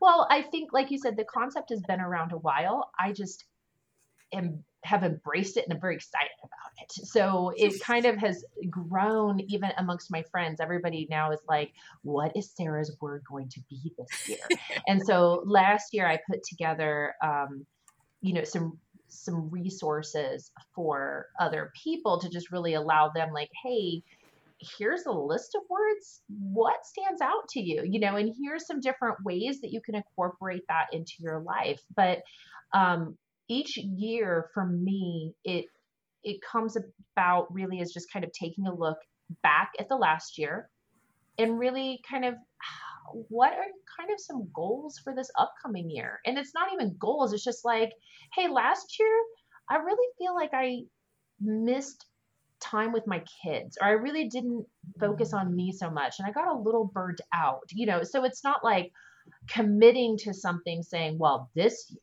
Well, 0.00 0.28
I 0.30 0.42
think, 0.42 0.72
like 0.72 0.90
you 0.90 0.98
said, 0.98 1.16
the 1.16 1.24
concept 1.24 1.70
has 1.70 1.82
been 1.82 2.00
around 2.00 2.32
a 2.32 2.38
while. 2.38 2.90
I 2.98 3.12
just 3.12 3.46
am 4.32 4.64
have 4.84 5.02
embraced 5.02 5.56
it 5.56 5.64
and 5.64 5.72
I'm 5.72 5.80
very 5.80 5.96
excited 5.96 6.30
about 6.42 6.67
it. 6.80 6.92
So 6.92 7.52
it 7.56 7.80
kind 7.80 8.06
of 8.06 8.16
has 8.18 8.44
grown 8.70 9.40
even 9.40 9.70
amongst 9.78 10.10
my 10.10 10.22
friends. 10.30 10.60
Everybody 10.60 11.06
now 11.10 11.32
is 11.32 11.40
like, 11.48 11.72
what 12.02 12.36
is 12.36 12.50
Sarah's 12.50 12.96
word 13.00 13.22
going 13.28 13.48
to 13.50 13.60
be 13.68 13.92
this 13.98 14.28
year? 14.28 14.58
and 14.88 15.00
so 15.04 15.42
last 15.46 15.94
year 15.94 16.06
I 16.06 16.18
put 16.28 16.42
together, 16.44 17.14
um, 17.22 17.66
you 18.20 18.34
know, 18.34 18.44
some 18.44 18.78
some 19.10 19.48
resources 19.48 20.50
for 20.74 21.28
other 21.40 21.72
people 21.82 22.20
to 22.20 22.28
just 22.28 22.52
really 22.52 22.74
allow 22.74 23.08
them 23.08 23.32
like, 23.32 23.48
hey, 23.64 24.02
here's 24.78 25.06
a 25.06 25.12
list 25.12 25.54
of 25.54 25.62
words. 25.68 26.20
What 26.28 26.84
stands 26.84 27.20
out 27.20 27.48
to 27.50 27.60
you? 27.60 27.84
You 27.84 28.00
know, 28.00 28.16
and 28.16 28.34
here's 28.38 28.66
some 28.66 28.80
different 28.80 29.16
ways 29.24 29.60
that 29.60 29.72
you 29.72 29.80
can 29.80 29.94
incorporate 29.94 30.64
that 30.68 30.88
into 30.92 31.14
your 31.20 31.40
life. 31.40 31.80
But 31.94 32.20
um, 32.74 33.16
each 33.48 33.76
year 33.76 34.50
for 34.52 34.66
me, 34.66 35.34
it 35.44 35.66
it 36.24 36.40
comes 36.42 36.76
about 37.16 37.52
really 37.52 37.80
as 37.80 37.92
just 37.92 38.12
kind 38.12 38.24
of 38.24 38.32
taking 38.32 38.66
a 38.66 38.74
look 38.74 38.98
back 39.42 39.72
at 39.78 39.88
the 39.88 39.96
last 39.96 40.38
year 40.38 40.68
and 41.38 41.58
really 41.58 42.00
kind 42.08 42.24
of 42.24 42.34
what 43.28 43.52
are 43.52 43.64
kind 43.98 44.10
of 44.12 44.20
some 44.20 44.48
goals 44.54 45.00
for 45.02 45.14
this 45.14 45.30
upcoming 45.38 45.90
year? 45.90 46.20
And 46.26 46.38
it's 46.38 46.54
not 46.54 46.72
even 46.72 46.96
goals, 46.98 47.32
it's 47.32 47.44
just 47.44 47.64
like, 47.64 47.92
hey, 48.34 48.48
last 48.48 48.98
year, 48.98 49.08
I 49.70 49.76
really 49.76 50.08
feel 50.18 50.34
like 50.34 50.50
I 50.52 50.82
missed 51.40 52.04
time 52.60 52.92
with 52.92 53.06
my 53.06 53.22
kids 53.42 53.78
or 53.80 53.86
I 53.86 53.92
really 53.92 54.28
didn't 54.28 54.66
focus 54.98 55.32
on 55.32 55.54
me 55.54 55.72
so 55.72 55.90
much 55.90 56.16
and 56.18 56.26
I 56.26 56.32
got 56.32 56.48
a 56.48 56.58
little 56.58 56.84
burnt 56.92 57.20
out, 57.32 57.62
you 57.70 57.86
know. 57.86 58.02
So 58.02 58.24
it's 58.24 58.42
not 58.42 58.64
like 58.64 58.92
committing 59.48 60.16
to 60.18 60.34
something 60.34 60.82
saying, 60.82 61.18
well, 61.18 61.50
this 61.54 61.86
year, 61.90 62.00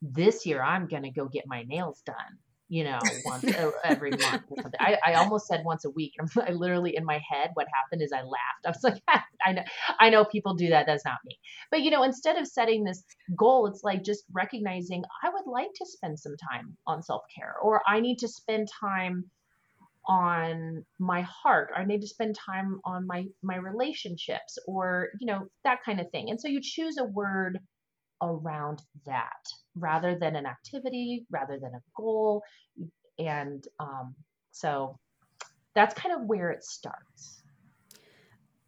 this 0.00 0.46
year 0.46 0.62
I'm 0.62 0.86
going 0.86 1.02
to 1.04 1.10
go 1.10 1.26
get 1.26 1.44
my 1.46 1.64
nails 1.64 2.02
done 2.04 2.38
you 2.68 2.84
know, 2.84 2.98
once 3.24 3.44
every 3.84 4.10
month 4.10 4.42
or 4.50 4.62
something. 4.62 4.80
I, 4.80 4.98
I 5.04 5.14
almost 5.14 5.46
said 5.46 5.64
once 5.64 5.84
a 5.84 5.90
week. 5.90 6.12
I 6.36 6.52
literally 6.52 6.96
in 6.96 7.04
my 7.04 7.20
head, 7.28 7.50
what 7.54 7.66
happened 7.74 8.02
is 8.02 8.12
I 8.12 8.22
laughed. 8.22 8.66
I 8.66 8.68
was 8.70 8.84
like, 8.84 9.02
I 9.46 9.52
know, 9.52 9.62
I 9.98 10.10
know 10.10 10.24
people 10.24 10.54
do 10.54 10.68
that. 10.70 10.86
That's 10.86 11.04
not 11.04 11.18
me. 11.24 11.38
But 11.70 11.82
you 11.82 11.90
know, 11.90 12.02
instead 12.02 12.36
of 12.36 12.46
setting 12.46 12.84
this 12.84 13.02
goal, 13.36 13.66
it's 13.66 13.82
like 13.82 14.04
just 14.04 14.24
recognizing 14.32 15.02
I 15.22 15.30
would 15.30 15.46
like 15.50 15.72
to 15.76 15.86
spend 15.86 16.18
some 16.18 16.36
time 16.36 16.76
on 16.86 17.02
self 17.02 17.22
care, 17.34 17.54
or 17.62 17.82
I 17.86 18.00
need 18.00 18.18
to 18.18 18.28
spend 18.28 18.68
time 18.80 19.24
on 20.06 20.82
my 20.98 21.20
heart 21.20 21.68
or 21.70 21.82
i 21.82 21.84
need 21.84 22.00
to 22.00 22.06
spend 22.06 22.34
time 22.34 22.80
on 22.82 23.06
my 23.06 23.26
my 23.42 23.56
relationships 23.56 24.58
or 24.66 25.08
you 25.20 25.26
know 25.26 25.46
that 25.64 25.84
kind 25.84 26.00
of 26.00 26.10
thing 26.10 26.30
and 26.30 26.40
so 26.40 26.48
you 26.48 26.60
choose 26.62 26.96
a 26.96 27.04
word 27.04 27.58
around 28.22 28.82
that 29.06 29.42
rather 29.76 30.16
than 30.18 30.36
an 30.36 30.46
activity, 30.46 31.26
rather 31.30 31.58
than 31.58 31.74
a 31.74 31.82
goal. 31.96 32.42
And 33.18 33.64
um, 33.78 34.14
so 34.50 34.98
that's 35.74 35.94
kind 35.94 36.14
of 36.14 36.26
where 36.26 36.50
it 36.50 36.64
starts. 36.64 37.42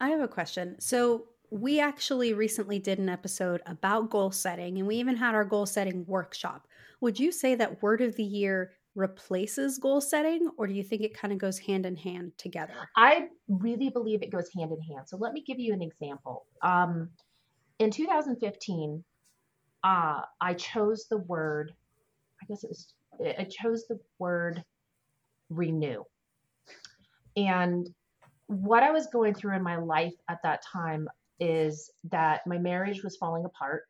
I 0.00 0.10
have 0.10 0.20
a 0.20 0.28
question. 0.28 0.76
So, 0.80 1.26
we 1.52 1.80
actually 1.80 2.32
recently 2.32 2.78
did 2.78 3.00
an 3.00 3.08
episode 3.08 3.60
about 3.66 4.08
goal 4.08 4.30
setting, 4.30 4.78
and 4.78 4.86
we 4.86 4.96
even 4.96 5.16
had 5.16 5.34
our 5.34 5.44
goal 5.44 5.66
setting 5.66 6.04
workshop. 6.06 6.68
Would 7.00 7.18
you 7.18 7.32
say 7.32 7.56
that 7.56 7.82
word 7.82 8.00
of 8.00 8.14
the 8.14 8.22
year 8.22 8.70
replaces 8.94 9.76
goal 9.76 10.00
setting, 10.00 10.48
or 10.56 10.68
do 10.68 10.74
you 10.74 10.84
think 10.84 11.02
it 11.02 11.12
kind 11.12 11.32
of 11.32 11.40
goes 11.40 11.58
hand 11.58 11.86
in 11.86 11.96
hand 11.96 12.32
together? 12.38 12.74
I 12.96 13.26
really 13.48 13.90
believe 13.90 14.22
it 14.22 14.30
goes 14.30 14.48
hand 14.56 14.70
in 14.70 14.80
hand. 14.94 15.08
So, 15.08 15.16
let 15.16 15.32
me 15.32 15.42
give 15.44 15.58
you 15.58 15.72
an 15.72 15.82
example. 15.82 16.46
Um, 16.62 17.10
in 17.80 17.90
2015, 17.90 19.02
uh, 19.84 20.22
I 20.40 20.54
chose 20.54 21.06
the 21.08 21.18
word, 21.18 21.72
I 22.42 22.46
guess 22.46 22.64
it 22.64 22.70
was, 22.70 22.94
I 23.38 23.44
chose 23.44 23.86
the 23.86 23.98
word 24.18 24.62
renew. 25.48 26.04
And 27.36 27.88
what 28.46 28.82
I 28.82 28.90
was 28.90 29.06
going 29.06 29.34
through 29.34 29.56
in 29.56 29.62
my 29.62 29.76
life 29.76 30.14
at 30.28 30.42
that 30.42 30.62
time 30.64 31.08
is 31.38 31.90
that 32.10 32.46
my 32.46 32.58
marriage 32.58 33.02
was 33.02 33.16
falling 33.16 33.44
apart 33.44 33.84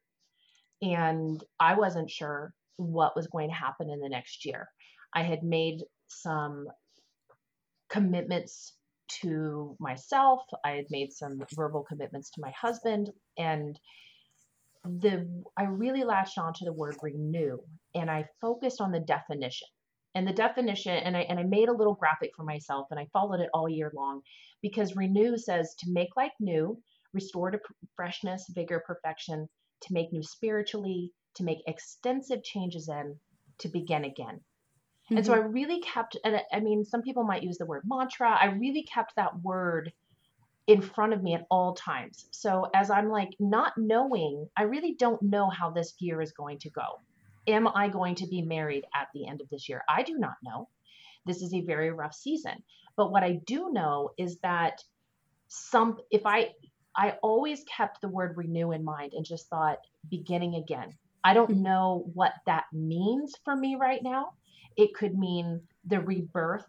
and 0.83 1.43
I 1.59 1.75
wasn't 1.75 2.11
sure 2.11 2.53
what 2.77 3.17
was 3.17 3.27
going 3.27 3.49
to 3.49 3.55
happen 3.55 3.91
in 3.91 4.01
the 4.01 4.09
next 4.09 4.45
year. 4.45 4.69
I 5.15 5.23
had 5.23 5.43
made 5.43 5.83
some 6.09 6.67
commitments 7.89 8.75
to 9.23 9.77
myself, 9.81 10.43
I 10.65 10.71
had 10.73 10.87
made 10.91 11.13
some 11.13 11.43
verbal 11.55 11.83
commitments 11.83 12.31
to 12.31 12.41
my 12.41 12.51
husband, 12.51 13.11
and 13.37 13.79
the 14.85 15.45
I 15.57 15.65
really 15.65 16.05
latched 16.05 16.39
onto 16.39 16.65
the 16.65 16.73
word 16.73 16.97
renew 17.03 17.59
and 17.95 18.11
I 18.11 18.27
focused 18.41 18.81
on 18.81 18.93
the 18.93 19.01
definition. 19.01 19.69
And 20.15 20.27
the 20.27 20.33
definition 20.33 20.93
and 20.93 21.17
I 21.17 21.21
and 21.21 21.39
I 21.39 21.45
made 21.45 21.69
a 21.69 21.77
little 21.77 21.95
graphic 21.95 22.31
for 22.37 22.45
myself 22.45 22.89
and 22.91 22.99
I 22.99 23.07
followed 23.13 23.41
it 23.41 23.51
all 23.55 23.69
year 23.69 23.93
long 23.95 24.23
because 24.63 24.97
renew 24.97 25.37
says 25.37 25.75
to 25.81 25.93
make 25.93 26.17
like 26.17 26.33
new, 26.41 26.81
restore 27.13 27.51
to 27.51 27.61
freshness, 27.95 28.47
vigor, 28.55 28.83
perfection, 28.87 29.49
to 29.83 29.93
make 29.93 30.13
new 30.13 30.23
spiritually, 30.23 31.13
to 31.37 31.45
make 31.45 31.59
extensive 31.67 32.43
changes 32.43 32.89
in, 32.89 33.17
to 33.59 33.69
begin 33.69 34.05
again. 34.05 34.41
Mm-hmm. 35.07 35.19
And 35.19 35.27
so 35.27 35.35
I 35.35 35.39
really 35.39 35.81
kept 35.81 36.17
and 36.25 36.41
I 36.53 36.61
mean 36.61 36.85
some 36.85 37.03
people 37.03 37.25
might 37.25 37.43
use 37.43 37.59
the 37.59 37.67
word 37.67 37.83
mantra. 37.85 38.31
I 38.31 38.47
really 38.47 38.85
kept 38.93 39.15
that 39.17 39.41
word 39.43 39.93
in 40.67 40.81
front 40.81 41.13
of 41.13 41.23
me 41.23 41.35
at 41.35 41.47
all 41.51 41.75
times. 41.75 42.27
So 42.31 42.69
as 42.75 42.91
I'm 42.91 43.09
like 43.09 43.35
not 43.39 43.73
knowing, 43.77 44.49
I 44.57 44.63
really 44.63 44.95
don't 44.95 45.21
know 45.23 45.49
how 45.51 45.71
this 45.71 45.95
year 45.99 46.21
is 46.21 46.33
going 46.33 46.59
to 46.61 46.71
go. 46.71 47.01
Am 47.47 47.67
I 47.69 47.89
going 47.89 48.15
to 48.17 48.27
be 48.27 48.43
married 48.43 48.85
at 48.95 49.09
the 49.15 49.27
end 49.27 49.41
of 49.41 49.49
this 49.51 49.69
year? 49.69 49.83
I 49.89 50.03
do 50.03 50.19
not 50.19 50.35
know. 50.43 50.69
This 51.27 51.43
is 51.43 51.53
a 51.55 51.63
very 51.63 51.91
rough 51.91 52.15
season. 52.15 52.63
But 52.97 53.11
what 53.11 53.23
I 53.23 53.41
do 53.47 53.71
know 53.73 54.11
is 54.19 54.39
that 54.39 54.83
some 55.49 55.99
if 56.11 56.27
I 56.27 56.51
I 56.95 57.13
always 57.23 57.65
kept 57.65 58.01
the 58.01 58.09
word 58.09 58.37
renew 58.37 58.73
in 58.73 58.85
mind 58.85 59.13
and 59.15 59.25
just 59.25 59.49
thought 59.49 59.79
beginning 60.09 60.57
again. 60.57 60.97
I 61.23 61.35
don't 61.35 61.51
mm-hmm. 61.51 61.63
know 61.63 62.11
what 62.15 62.33
that 62.47 62.65
means 62.73 63.35
for 63.45 63.55
me 63.55 63.77
right 63.77 64.03
now. 64.03 64.33
It 64.77 64.95
could 64.95 65.19
mean 65.19 65.63
the 65.85 66.01
rebirth 66.01 66.67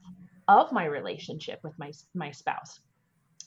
of 0.48 0.72
my 0.72 0.86
relationship 0.86 1.60
with 1.64 1.78
my 1.78 1.92
my 2.14 2.32
spouse 2.32 2.80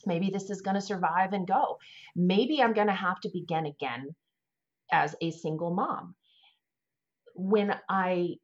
Maybe 0.05 0.29
this 0.29 0.49
is 0.49 0.61
going 0.61 0.75
to 0.75 0.81
survive 0.81 1.33
and 1.33 1.47
go. 1.47 1.77
Maybe 2.15 2.61
I'm 2.61 2.73
going 2.73 2.87
to 2.87 2.93
have 2.93 3.19
to 3.21 3.29
begin 3.33 3.65
again 3.65 4.15
as 4.91 5.15
a 5.21 5.31
single 5.31 5.73
mom. 5.73 6.15
When 7.35 7.75
I 7.89 8.35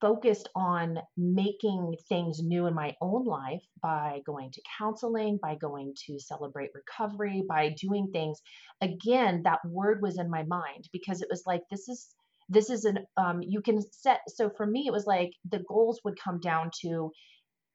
focused 0.00 0.48
on 0.54 0.98
making 1.16 1.96
things 2.08 2.40
new 2.40 2.66
in 2.66 2.74
my 2.74 2.94
own 3.00 3.24
life 3.24 3.64
by 3.82 4.20
going 4.24 4.50
to 4.52 4.62
counseling, 4.78 5.38
by 5.42 5.56
going 5.56 5.92
to 6.06 6.18
celebrate 6.20 6.70
recovery, 6.74 7.42
by 7.48 7.74
doing 7.80 8.08
things, 8.12 8.40
again, 8.80 9.42
that 9.44 9.58
word 9.66 10.00
was 10.00 10.18
in 10.18 10.30
my 10.30 10.44
mind 10.44 10.88
because 10.92 11.20
it 11.20 11.28
was 11.30 11.42
like, 11.46 11.62
this 11.70 11.88
is 11.88 12.14
this 12.48 12.70
is 12.70 12.84
an 12.84 13.00
um, 13.16 13.42
you 13.42 13.60
can 13.60 13.80
set 13.92 14.20
so 14.28 14.50
for 14.56 14.66
me 14.66 14.84
it 14.86 14.92
was 14.92 15.06
like 15.06 15.32
the 15.50 15.62
goals 15.68 16.00
would 16.04 16.18
come 16.18 16.40
down 16.40 16.70
to 16.80 17.12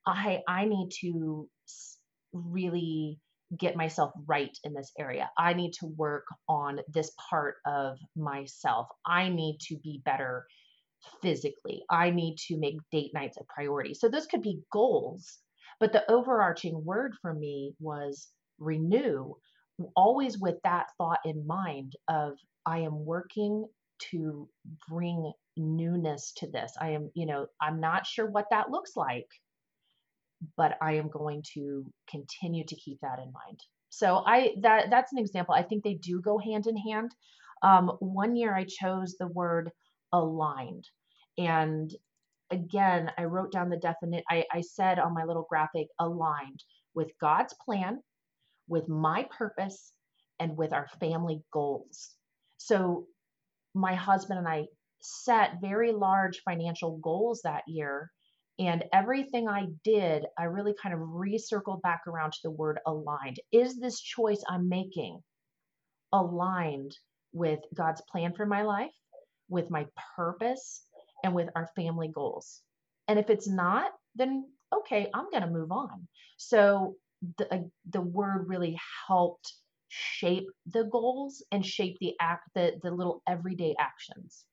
i 0.05 0.41
i 0.47 0.65
need 0.65 0.89
to 1.01 1.47
really 2.33 3.19
get 3.57 3.75
myself 3.75 4.11
right 4.25 4.55
in 4.63 4.73
this 4.73 4.91
area. 4.97 5.29
I 5.37 5.53
need 5.53 5.73
to 5.79 5.87
work 5.87 6.25
on 6.47 6.79
this 6.87 7.11
part 7.29 7.55
of 7.65 7.97
myself. 8.15 8.87
I 9.05 9.29
need 9.29 9.59
to 9.67 9.77
be 9.83 10.01
better 10.03 10.45
physically. 11.21 11.83
I 11.89 12.09
need 12.09 12.37
to 12.47 12.57
make 12.57 12.77
date 12.91 13.11
nights 13.13 13.37
a 13.37 13.43
priority. 13.53 13.93
So 13.93 14.07
those 14.07 14.25
could 14.25 14.41
be 14.41 14.61
goals, 14.71 15.39
but 15.79 15.91
the 15.91 16.09
overarching 16.09 16.83
word 16.85 17.13
for 17.21 17.33
me 17.33 17.73
was 17.79 18.29
renew, 18.59 19.33
always 19.95 20.39
with 20.39 20.55
that 20.63 20.87
thought 20.97 21.19
in 21.25 21.45
mind 21.45 21.93
of 22.07 22.33
I 22.65 22.79
am 22.79 23.05
working 23.05 23.67
to 24.11 24.47
bring 24.89 25.31
newness 25.57 26.33
to 26.37 26.49
this. 26.49 26.73
I 26.79 26.91
am, 26.91 27.11
you 27.13 27.25
know, 27.25 27.47
I'm 27.61 27.79
not 27.79 28.07
sure 28.07 28.29
what 28.29 28.47
that 28.51 28.69
looks 28.71 28.95
like 28.95 29.27
but 30.57 30.77
I 30.81 30.93
am 30.93 31.09
going 31.09 31.43
to 31.53 31.85
continue 32.09 32.65
to 32.65 32.75
keep 32.75 32.99
that 33.01 33.19
in 33.19 33.31
mind. 33.31 33.59
So 33.89 34.23
I 34.25 34.55
that 34.61 34.89
that's 34.89 35.13
an 35.13 35.19
example. 35.19 35.53
I 35.53 35.63
think 35.63 35.83
they 35.83 35.95
do 35.95 36.21
go 36.21 36.37
hand 36.37 36.67
in 36.67 36.77
hand. 36.77 37.11
Um, 37.61 37.89
one 37.99 38.35
year 38.35 38.55
I 38.55 38.65
chose 38.65 39.15
the 39.19 39.27
word 39.27 39.71
aligned, 40.11 40.87
and 41.37 41.91
again 42.51 43.11
I 43.17 43.25
wrote 43.25 43.51
down 43.51 43.69
the 43.69 43.77
definite. 43.77 44.23
I, 44.29 44.45
I 44.51 44.61
said 44.61 44.99
on 44.99 45.13
my 45.13 45.25
little 45.25 45.45
graphic 45.49 45.87
aligned 45.99 46.63
with 46.95 47.11
God's 47.21 47.53
plan, 47.65 48.01
with 48.67 48.87
my 48.89 49.27
purpose, 49.37 49.93
and 50.39 50.57
with 50.57 50.73
our 50.73 50.87
family 50.99 51.43
goals. 51.51 52.11
So 52.57 53.07
my 53.73 53.95
husband 53.95 54.39
and 54.39 54.47
I 54.47 54.65
set 55.01 55.61
very 55.61 55.91
large 55.91 56.41
financial 56.45 56.97
goals 56.97 57.41
that 57.43 57.63
year 57.67 58.11
and 58.59 58.83
everything 58.93 59.47
I 59.47 59.67
did, 59.83 60.25
I 60.37 60.43
really 60.43 60.75
kind 60.81 60.93
of 60.93 61.01
recircled 61.01 61.81
back 61.81 62.01
around 62.07 62.33
to 62.33 62.39
the 62.43 62.51
word 62.51 62.79
aligned. 62.85 63.39
Is 63.51 63.79
this 63.79 63.99
choice 63.99 64.43
I'm 64.47 64.69
making 64.69 65.21
aligned 66.11 66.95
with 67.31 67.59
God's 67.73 68.01
plan 68.01 68.33
for 68.33 68.45
my 68.45 68.61
life, 68.61 68.93
with 69.49 69.71
my 69.71 69.87
purpose, 70.15 70.83
and 71.23 71.33
with 71.33 71.49
our 71.55 71.67
family 71.75 72.09
goals? 72.09 72.61
And 73.07 73.17
if 73.17 73.29
it's 73.29 73.47
not, 73.47 73.91
then 74.15 74.45
okay, 74.71 75.09
I'm 75.13 75.29
going 75.31 75.43
to 75.43 75.49
move 75.49 75.71
on. 75.71 76.07
So 76.37 76.95
the, 77.37 77.53
uh, 77.53 77.59
the 77.89 78.01
word 78.01 78.47
really 78.47 78.79
helped 79.07 79.53
shape 79.87 80.47
the 80.67 80.83
goals 80.85 81.43
and 81.51 81.65
shape 81.65 81.97
the 81.99 82.13
act 82.19 82.49
the, 82.55 82.73
the 82.81 82.91
little 82.91 83.21
everyday 83.27 83.75
actions 83.79 84.45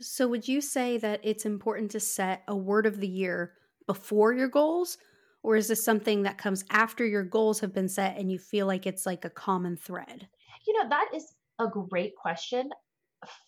so, 0.00 0.28
would 0.28 0.48
you 0.48 0.60
say 0.60 0.98
that 0.98 1.20
it's 1.22 1.46
important 1.46 1.90
to 1.92 2.00
set 2.00 2.42
a 2.48 2.56
word 2.56 2.86
of 2.86 3.00
the 3.00 3.08
year 3.08 3.54
before 3.86 4.32
your 4.32 4.48
goals? 4.48 4.98
Or 5.42 5.56
is 5.56 5.68
this 5.68 5.84
something 5.84 6.22
that 6.22 6.38
comes 6.38 6.64
after 6.70 7.04
your 7.04 7.24
goals 7.24 7.60
have 7.60 7.74
been 7.74 7.88
set 7.88 8.16
and 8.16 8.30
you 8.30 8.38
feel 8.38 8.66
like 8.66 8.86
it's 8.86 9.06
like 9.06 9.24
a 9.24 9.30
common 9.30 9.76
thread? 9.76 10.28
You 10.66 10.74
know, 10.74 10.88
that 10.88 11.08
is 11.14 11.32
a 11.58 11.66
great 11.66 12.14
question. 12.16 12.70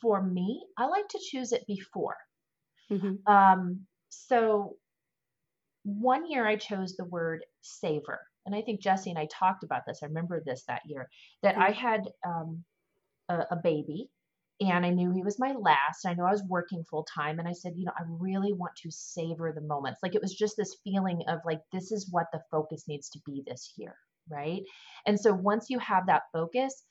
For 0.00 0.22
me, 0.22 0.64
I 0.76 0.86
like 0.86 1.06
to 1.08 1.20
choose 1.30 1.52
it 1.52 1.64
before. 1.66 2.16
Mm-hmm. 2.90 3.32
Um, 3.32 3.80
so, 4.08 4.76
one 5.84 6.28
year 6.30 6.46
I 6.46 6.56
chose 6.56 6.96
the 6.96 7.04
word 7.04 7.44
savor. 7.60 8.20
and 8.46 8.54
I 8.54 8.62
think 8.62 8.80
Jesse 8.80 9.10
and 9.10 9.18
I 9.18 9.28
talked 9.30 9.64
about 9.64 9.82
this. 9.86 10.00
I 10.02 10.06
remember 10.06 10.42
this 10.44 10.64
that 10.66 10.82
year 10.86 11.08
that 11.42 11.56
I 11.56 11.70
had 11.70 12.08
um, 12.26 12.64
a, 13.28 13.44
a 13.52 13.56
baby 13.62 14.10
and 14.60 14.86
I 14.86 14.90
knew 14.90 15.10
he 15.10 15.22
was 15.22 15.38
my 15.38 15.52
last. 15.52 16.06
I 16.06 16.14
know 16.14 16.24
I 16.24 16.30
was 16.30 16.44
working 16.48 16.84
full 16.84 17.04
time, 17.04 17.38
and 17.38 17.48
I 17.48 17.52
said, 17.52 17.74
you 17.76 17.84
know, 17.86 17.92
I 17.98 18.02
really 18.06 18.52
want 18.52 18.74
to 18.76 18.90
savor 18.90 19.52
the 19.52 19.60
moments. 19.60 20.00
Like 20.02 20.14
it 20.14 20.22
was 20.22 20.34
just 20.34 20.56
this 20.56 20.76
feeling 20.84 21.22
of 21.28 21.40
like, 21.44 21.60
this 21.72 21.92
is 21.92 22.08
what 22.10 22.26
the 22.32 22.42
focus 22.50 22.84
needs 22.86 23.08
to 23.10 23.20
be 23.26 23.42
this 23.46 23.72
year, 23.76 23.96
right? 24.28 24.62
And 25.06 25.18
so 25.18 25.32
once 25.32 25.66
you 25.70 25.78
have 25.80 26.06
that 26.06 26.22
focus, 26.32 26.84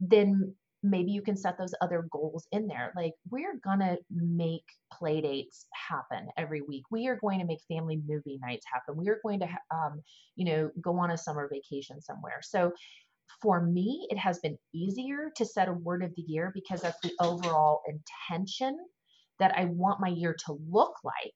then 0.00 0.54
maybe 0.82 1.10
you 1.10 1.22
can 1.22 1.36
set 1.36 1.58
those 1.58 1.74
other 1.80 2.06
goals 2.12 2.46
in 2.52 2.68
there. 2.68 2.92
Like 2.94 3.12
we're 3.30 3.58
gonna 3.64 3.96
make 4.10 4.62
play 4.92 5.20
dates 5.20 5.66
happen 5.72 6.28
every 6.36 6.62
week. 6.62 6.84
We 6.90 7.08
are 7.08 7.16
going 7.16 7.40
to 7.40 7.44
make 7.44 7.58
family 7.68 8.00
movie 8.06 8.38
nights 8.40 8.64
happen. 8.72 8.96
We 8.96 9.08
are 9.08 9.18
going 9.24 9.40
to, 9.40 9.48
um, 9.74 10.02
you 10.36 10.44
know, 10.44 10.70
go 10.80 10.98
on 10.98 11.10
a 11.10 11.18
summer 11.18 11.48
vacation 11.52 12.00
somewhere. 12.00 12.38
So 12.42 12.72
for 13.42 13.60
me, 13.60 14.06
it 14.10 14.18
has 14.18 14.38
been 14.40 14.58
easier 14.74 15.30
to 15.36 15.44
set 15.44 15.68
a 15.68 15.72
word 15.72 16.02
of 16.02 16.14
the 16.16 16.22
year 16.22 16.50
because 16.54 16.82
that's 16.82 17.00
the 17.02 17.12
overall 17.20 17.82
intention 17.88 18.78
that 19.38 19.52
I 19.56 19.66
want 19.66 20.00
my 20.00 20.08
year 20.08 20.36
to 20.46 20.58
look 20.68 20.94
like. 21.04 21.34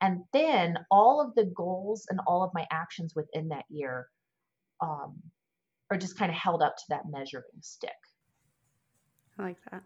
And 0.00 0.24
then 0.32 0.76
all 0.90 1.20
of 1.20 1.34
the 1.34 1.50
goals 1.56 2.06
and 2.10 2.20
all 2.26 2.42
of 2.42 2.50
my 2.52 2.66
actions 2.70 3.14
within 3.14 3.48
that 3.48 3.64
year 3.70 4.08
um, 4.82 5.16
are 5.90 5.96
just 5.96 6.18
kind 6.18 6.30
of 6.30 6.36
held 6.36 6.62
up 6.62 6.76
to 6.76 6.82
that 6.90 7.08
measuring 7.08 7.44
stick. 7.62 7.90
I 9.38 9.42
like 9.42 9.56
that. 9.70 9.82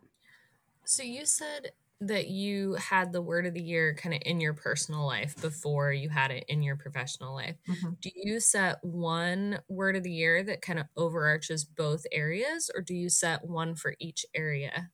So 0.84 1.02
you 1.02 1.26
said 1.26 1.72
that 2.02 2.28
you 2.28 2.74
had 2.74 3.12
the 3.12 3.20
word 3.20 3.46
of 3.46 3.52
the 3.52 3.62
year 3.62 3.94
kind 3.94 4.14
of 4.14 4.22
in 4.24 4.40
your 4.40 4.54
personal 4.54 5.06
life 5.06 5.38
before 5.42 5.92
you 5.92 6.08
had 6.08 6.30
it 6.30 6.44
in 6.48 6.62
your 6.62 6.76
professional 6.76 7.34
life. 7.34 7.56
Mm-hmm. 7.68 7.90
Do 8.00 8.10
you 8.14 8.40
set 8.40 8.78
one 8.82 9.60
word 9.68 9.96
of 9.96 10.02
the 10.02 10.12
year 10.12 10.42
that 10.42 10.62
kind 10.62 10.78
of 10.78 10.86
overarches 10.96 11.64
both 11.64 12.06
areas, 12.10 12.70
or 12.74 12.80
do 12.80 12.94
you 12.94 13.10
set 13.10 13.44
one 13.44 13.74
for 13.74 13.94
each 13.98 14.24
area? 14.34 14.90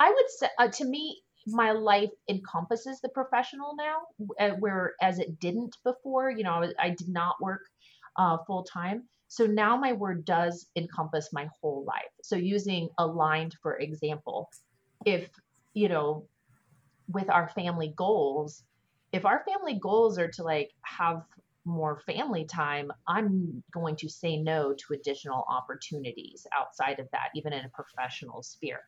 I 0.00 0.10
would 0.10 0.30
say, 0.30 0.48
uh, 0.58 0.68
to 0.68 0.84
me, 0.84 1.22
my 1.46 1.70
life 1.70 2.10
encompasses 2.28 3.00
the 3.00 3.08
professional 3.10 3.74
now, 3.76 3.98
uh, 4.40 4.54
whereas 4.58 5.18
it 5.18 5.38
didn't 5.40 5.76
before. 5.84 6.30
You 6.30 6.42
know, 6.42 6.52
I, 6.52 6.58
was, 6.58 6.74
I 6.78 6.90
did 6.90 7.08
not 7.08 7.36
work 7.40 7.62
uh, 8.16 8.38
full 8.46 8.64
time. 8.64 9.04
So 9.28 9.46
now 9.46 9.76
my 9.76 9.92
word 9.92 10.24
does 10.24 10.66
encompass 10.74 11.28
my 11.32 11.48
whole 11.60 11.84
life. 11.86 12.10
So 12.22 12.34
using 12.34 12.88
aligned, 12.98 13.54
for 13.62 13.78
example, 13.78 14.50
if 15.04 15.30
you 15.78 15.88
know, 15.88 16.26
with 17.08 17.30
our 17.30 17.48
family 17.48 17.94
goals, 17.96 18.64
if 19.12 19.24
our 19.24 19.44
family 19.48 19.78
goals 19.80 20.18
are 20.18 20.28
to 20.28 20.42
like 20.42 20.70
have 20.82 21.22
more 21.64 22.00
family 22.00 22.44
time, 22.44 22.90
I'm 23.06 23.62
going 23.72 23.94
to 23.96 24.08
say 24.08 24.36
no 24.36 24.74
to 24.74 24.94
additional 24.94 25.44
opportunities 25.48 26.46
outside 26.58 26.98
of 26.98 27.06
that, 27.12 27.28
even 27.34 27.52
in 27.52 27.64
a 27.64 27.68
professional 27.68 28.42
sphere. 28.42 28.80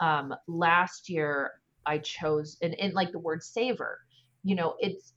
Um, 0.00 0.34
last 0.48 1.10
year, 1.10 1.52
I 1.84 1.98
chose, 1.98 2.56
and, 2.62 2.74
and 2.80 2.94
like 2.94 3.12
the 3.12 3.18
word 3.18 3.42
savor, 3.42 3.98
you 4.42 4.54
know, 4.54 4.76
it's 4.78 5.12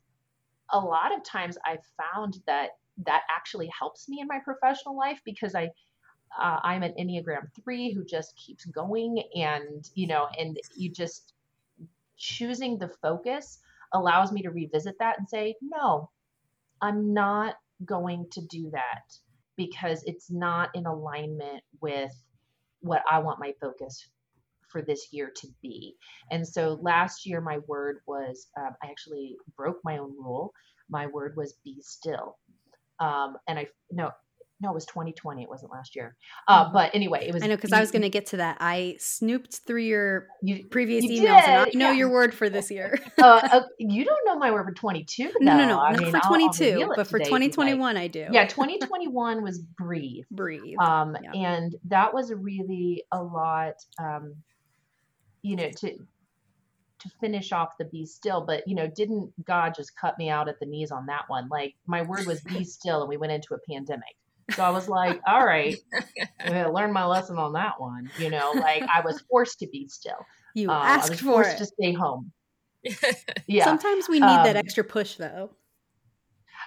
a 0.71 0.79
lot 0.79 1.15
of 1.15 1.23
times 1.23 1.57
I've 1.65 1.85
found 1.97 2.39
that 2.47 2.71
that 3.05 3.21
actually 3.29 3.69
helps 3.77 4.09
me 4.09 4.19
in 4.19 4.27
my 4.27 4.39
professional 4.43 4.97
life 4.97 5.21
because 5.23 5.55
I, 5.55 5.69
uh, 6.41 6.59
I'm 6.63 6.83
an 6.83 6.93
Enneagram 6.99 7.47
three 7.63 7.93
who 7.93 8.03
just 8.03 8.35
keeps 8.35 8.65
going, 8.65 9.23
and 9.35 9.89
you 9.95 10.07
know, 10.07 10.27
and 10.37 10.57
you 10.75 10.91
just 10.91 11.33
choosing 12.17 12.77
the 12.77 12.89
focus 13.01 13.59
allows 13.93 14.31
me 14.31 14.41
to 14.41 14.49
revisit 14.49 14.95
that 14.99 15.19
and 15.19 15.27
say, 15.27 15.55
no, 15.61 16.09
I'm 16.81 17.13
not 17.13 17.55
going 17.85 18.27
to 18.31 18.41
do 18.41 18.69
that 18.71 19.17
because 19.55 20.03
it's 20.05 20.31
not 20.31 20.69
in 20.73 20.85
alignment 20.85 21.63
with 21.81 22.13
what 22.81 23.03
I 23.09 23.19
want 23.19 23.39
my 23.39 23.53
focus 23.61 24.07
for 24.67 24.81
this 24.81 25.09
year 25.11 25.31
to 25.35 25.47
be. 25.61 25.95
And 26.31 26.47
so 26.47 26.79
last 26.81 27.25
year, 27.25 27.39
my 27.39 27.59
word 27.67 27.99
was 28.07 28.47
um, 28.57 28.75
I 28.83 28.87
actually 28.87 29.37
broke 29.55 29.79
my 29.83 29.99
own 29.99 30.11
rule. 30.11 30.53
My 30.89 31.07
word 31.07 31.35
was 31.37 31.53
be 31.63 31.77
still. 31.81 32.37
Um, 32.99 33.37
and 33.47 33.59
I 33.59 33.67
no 33.91 34.11
no, 34.63 34.71
it 34.71 34.73
was 34.73 34.85
2020. 34.85 35.43
It 35.43 35.49
wasn't 35.49 35.71
last 35.73 35.93
year. 35.93 36.15
Uh, 36.47 36.63
mm-hmm. 36.63 36.73
but 36.73 36.95
anyway, 36.95 37.27
it 37.27 37.33
was. 37.33 37.43
I 37.43 37.47
know 37.47 37.55
because 37.55 37.73
I 37.73 37.81
was 37.81 37.91
going 37.91 38.01
to 38.03 38.09
get 38.09 38.27
to 38.27 38.37
that. 38.37 38.57
I 38.61 38.95
snooped 38.97 39.61
through 39.67 39.81
your 39.81 40.27
you, 40.41 40.65
previous 40.65 41.03
you 41.03 41.21
emails, 41.21 41.41
did, 41.41 41.49
and 41.49 41.61
I 41.61 41.71
know 41.75 41.91
yeah. 41.91 41.97
your 41.97 42.09
word 42.09 42.33
for 42.33 42.49
this 42.49 42.71
year. 42.71 42.97
uh, 43.21 43.49
uh, 43.51 43.61
you 43.77 44.05
don't 44.05 44.25
know 44.25 44.37
my 44.37 44.51
word 44.51 44.65
for 44.65 44.71
22. 44.71 45.23
Though. 45.25 45.31
No, 45.41 45.57
no, 45.57 45.67
no, 45.67 45.79
I 45.79 45.91
not 45.91 46.01
mean, 46.01 46.11
for 46.11 46.19
22, 46.19 46.93
but 46.95 47.07
for 47.07 47.19
2021, 47.19 47.97
I 47.97 48.07
do. 48.07 48.27
Yeah, 48.31 48.47
2021 48.47 49.43
was 49.43 49.59
breathe. 49.59 50.23
breathe. 50.31 50.77
Um, 50.79 51.17
yeah. 51.21 51.31
and 51.33 51.75
that 51.85 52.13
was 52.13 52.33
really 52.33 53.03
a 53.11 53.21
lot. 53.21 53.75
Um, 53.99 54.35
you 55.41 55.57
know, 55.57 55.69
to 55.69 55.97
to 56.99 57.09
finish 57.19 57.51
off 57.51 57.77
the 57.77 57.83
be 57.83 58.05
still 58.05 58.39
but 58.39 58.65
you 58.65 58.75
know 58.75 58.87
didn't 58.87 59.29
god 59.43 59.73
just 59.75 59.93
cut 59.97 60.17
me 60.17 60.29
out 60.29 60.47
at 60.47 60.57
the 60.61 60.65
knees 60.65 60.89
on 60.89 61.05
that 61.07 61.23
one 61.27 61.49
like 61.49 61.75
my 61.85 62.01
word 62.01 62.25
was 62.25 62.39
be 62.39 62.63
still 62.63 63.01
and 63.01 63.09
we 63.09 63.17
went 63.17 63.33
into 63.33 63.53
a 63.53 63.57
pandemic 63.69 64.15
so 64.51 64.63
I 64.63 64.69
was 64.69 64.87
like, 64.89 65.21
all 65.27 65.45
right, 65.45 65.77
I 66.39 66.65
learned 66.65 66.93
my 66.93 67.05
lesson 67.05 67.37
on 67.37 67.53
that 67.53 67.79
one. 67.79 68.09
You 68.17 68.29
know, 68.29 68.51
like 68.55 68.83
I 68.83 69.01
was 69.01 69.21
forced 69.29 69.59
to 69.59 69.67
be 69.67 69.87
still. 69.87 70.25
You 70.53 70.69
uh, 70.69 70.73
asked 70.73 71.09
I 71.09 71.11
was 71.11 71.19
for 71.19 71.25
forced 71.25 71.55
it. 71.55 71.57
to 71.59 71.65
stay 71.65 71.93
home. 71.93 72.31
yeah. 73.47 73.65
Sometimes 73.65 74.09
we 74.09 74.19
need 74.19 74.25
um, 74.25 74.45
that 74.45 74.55
extra 74.55 74.83
push, 74.83 75.15
though. 75.15 75.51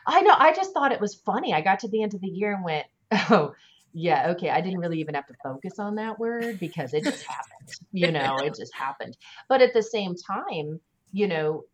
I 0.07 0.23
know. 0.23 0.35
I 0.37 0.53
just 0.53 0.73
thought 0.73 0.93
it 0.93 1.01
was 1.01 1.15
funny. 1.15 1.53
I 1.53 1.61
got 1.61 1.81
to 1.81 1.89
the 1.89 2.03
end 2.03 2.15
of 2.15 2.21
the 2.21 2.29
year 2.29 2.55
and 2.55 2.65
went, 2.65 2.87
oh, 3.13 3.53
yeah, 3.93 4.31
okay. 4.31 4.51
I 4.51 4.61
didn't 4.61 4.81
really 4.81 5.01
even 5.01 5.15
have 5.15 5.27
to 5.27 5.35
focus 5.43 5.79
on 5.79 5.97
that 5.97 6.19
word 6.19 6.61
because 6.61 6.95
it 6.95 7.05
just 7.05 7.25
happened. 7.25 7.71
You 7.93 8.13
know, 8.13 8.37
it 8.39 8.55
just 8.55 8.75
happened. 8.75 9.17
But 9.49 9.63
at 9.63 9.73
the 9.73 9.83
same 9.83 10.15
time, 10.15 10.81
you 11.13 11.27
know, 11.27 11.65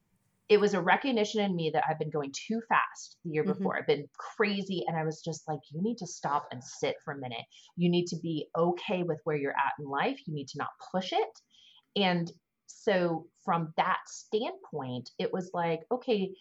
it 0.48 0.60
was 0.60 0.74
a 0.74 0.80
recognition 0.80 1.40
in 1.40 1.54
me 1.54 1.70
that 1.72 1.84
I've 1.88 1.98
been 1.98 2.10
going 2.10 2.32
too 2.32 2.60
fast 2.68 3.16
the 3.24 3.30
year 3.30 3.42
mm-hmm. 3.42 3.52
before. 3.52 3.76
I've 3.76 3.86
been 3.86 4.08
crazy. 4.36 4.84
And 4.86 4.96
I 4.96 5.04
was 5.04 5.22
just 5.22 5.48
like, 5.48 5.60
you 5.70 5.82
need 5.82 5.98
to 5.98 6.06
stop 6.06 6.48
and 6.50 6.62
sit 6.62 6.96
for 7.04 7.14
a 7.14 7.18
minute. 7.18 7.44
You 7.76 7.88
need 7.88 8.06
to 8.06 8.16
be 8.22 8.48
okay 8.56 9.02
with 9.02 9.20
where 9.24 9.36
you're 9.36 9.52
at 9.52 9.72
in 9.78 9.86
life. 9.86 10.18
You 10.26 10.34
need 10.34 10.48
to 10.48 10.58
not 10.58 10.68
push 10.92 11.12
it. 11.12 11.40
And 11.96 12.30
so, 12.66 13.26
from 13.44 13.72
that 13.76 13.98
standpoint, 14.06 15.10
it 15.18 15.32
was 15.32 15.50
like, 15.52 15.80
okay, 15.90 16.32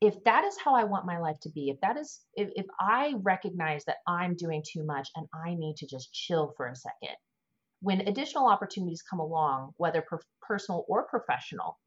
if 0.00 0.22
that 0.24 0.44
is 0.44 0.56
how 0.62 0.74
I 0.74 0.84
want 0.84 1.06
my 1.06 1.18
life 1.18 1.38
to 1.42 1.50
be, 1.50 1.68
if 1.68 1.80
that 1.82 1.98
is, 1.98 2.20
if, 2.34 2.48
if 2.56 2.66
I 2.80 3.14
recognize 3.22 3.84
that 3.84 3.98
I'm 4.06 4.34
doing 4.34 4.62
too 4.66 4.84
much 4.84 5.08
and 5.16 5.26
I 5.34 5.54
need 5.54 5.76
to 5.78 5.86
just 5.86 6.12
chill 6.12 6.54
for 6.56 6.66
a 6.66 6.74
second, 6.74 7.16
when 7.80 8.02
additional 8.02 8.46
opportunities 8.46 9.02
come 9.02 9.20
along, 9.20 9.72
whether 9.76 10.02
per- 10.02 10.20
personal 10.40 10.84
or 10.88 11.06
professional, 11.06 11.78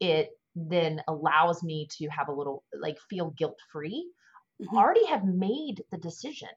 it 0.00 0.30
then 0.54 1.00
allows 1.08 1.62
me 1.62 1.88
to 1.98 2.08
have 2.08 2.28
a 2.28 2.32
little 2.32 2.64
like 2.80 2.96
feel 3.10 3.30
guilt 3.36 3.58
free 3.72 4.08
mm-hmm. 4.60 4.76
already 4.76 5.04
have 5.06 5.24
made 5.24 5.82
the 5.90 5.98
decision 5.98 6.48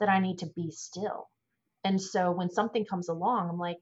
that 0.00 0.08
I 0.08 0.20
need 0.20 0.38
to 0.38 0.50
be 0.56 0.70
still. 0.70 1.28
And 1.84 2.00
so 2.00 2.32
when 2.32 2.50
something 2.50 2.84
comes 2.84 3.08
along, 3.08 3.50
I'm 3.50 3.58
like, 3.58 3.78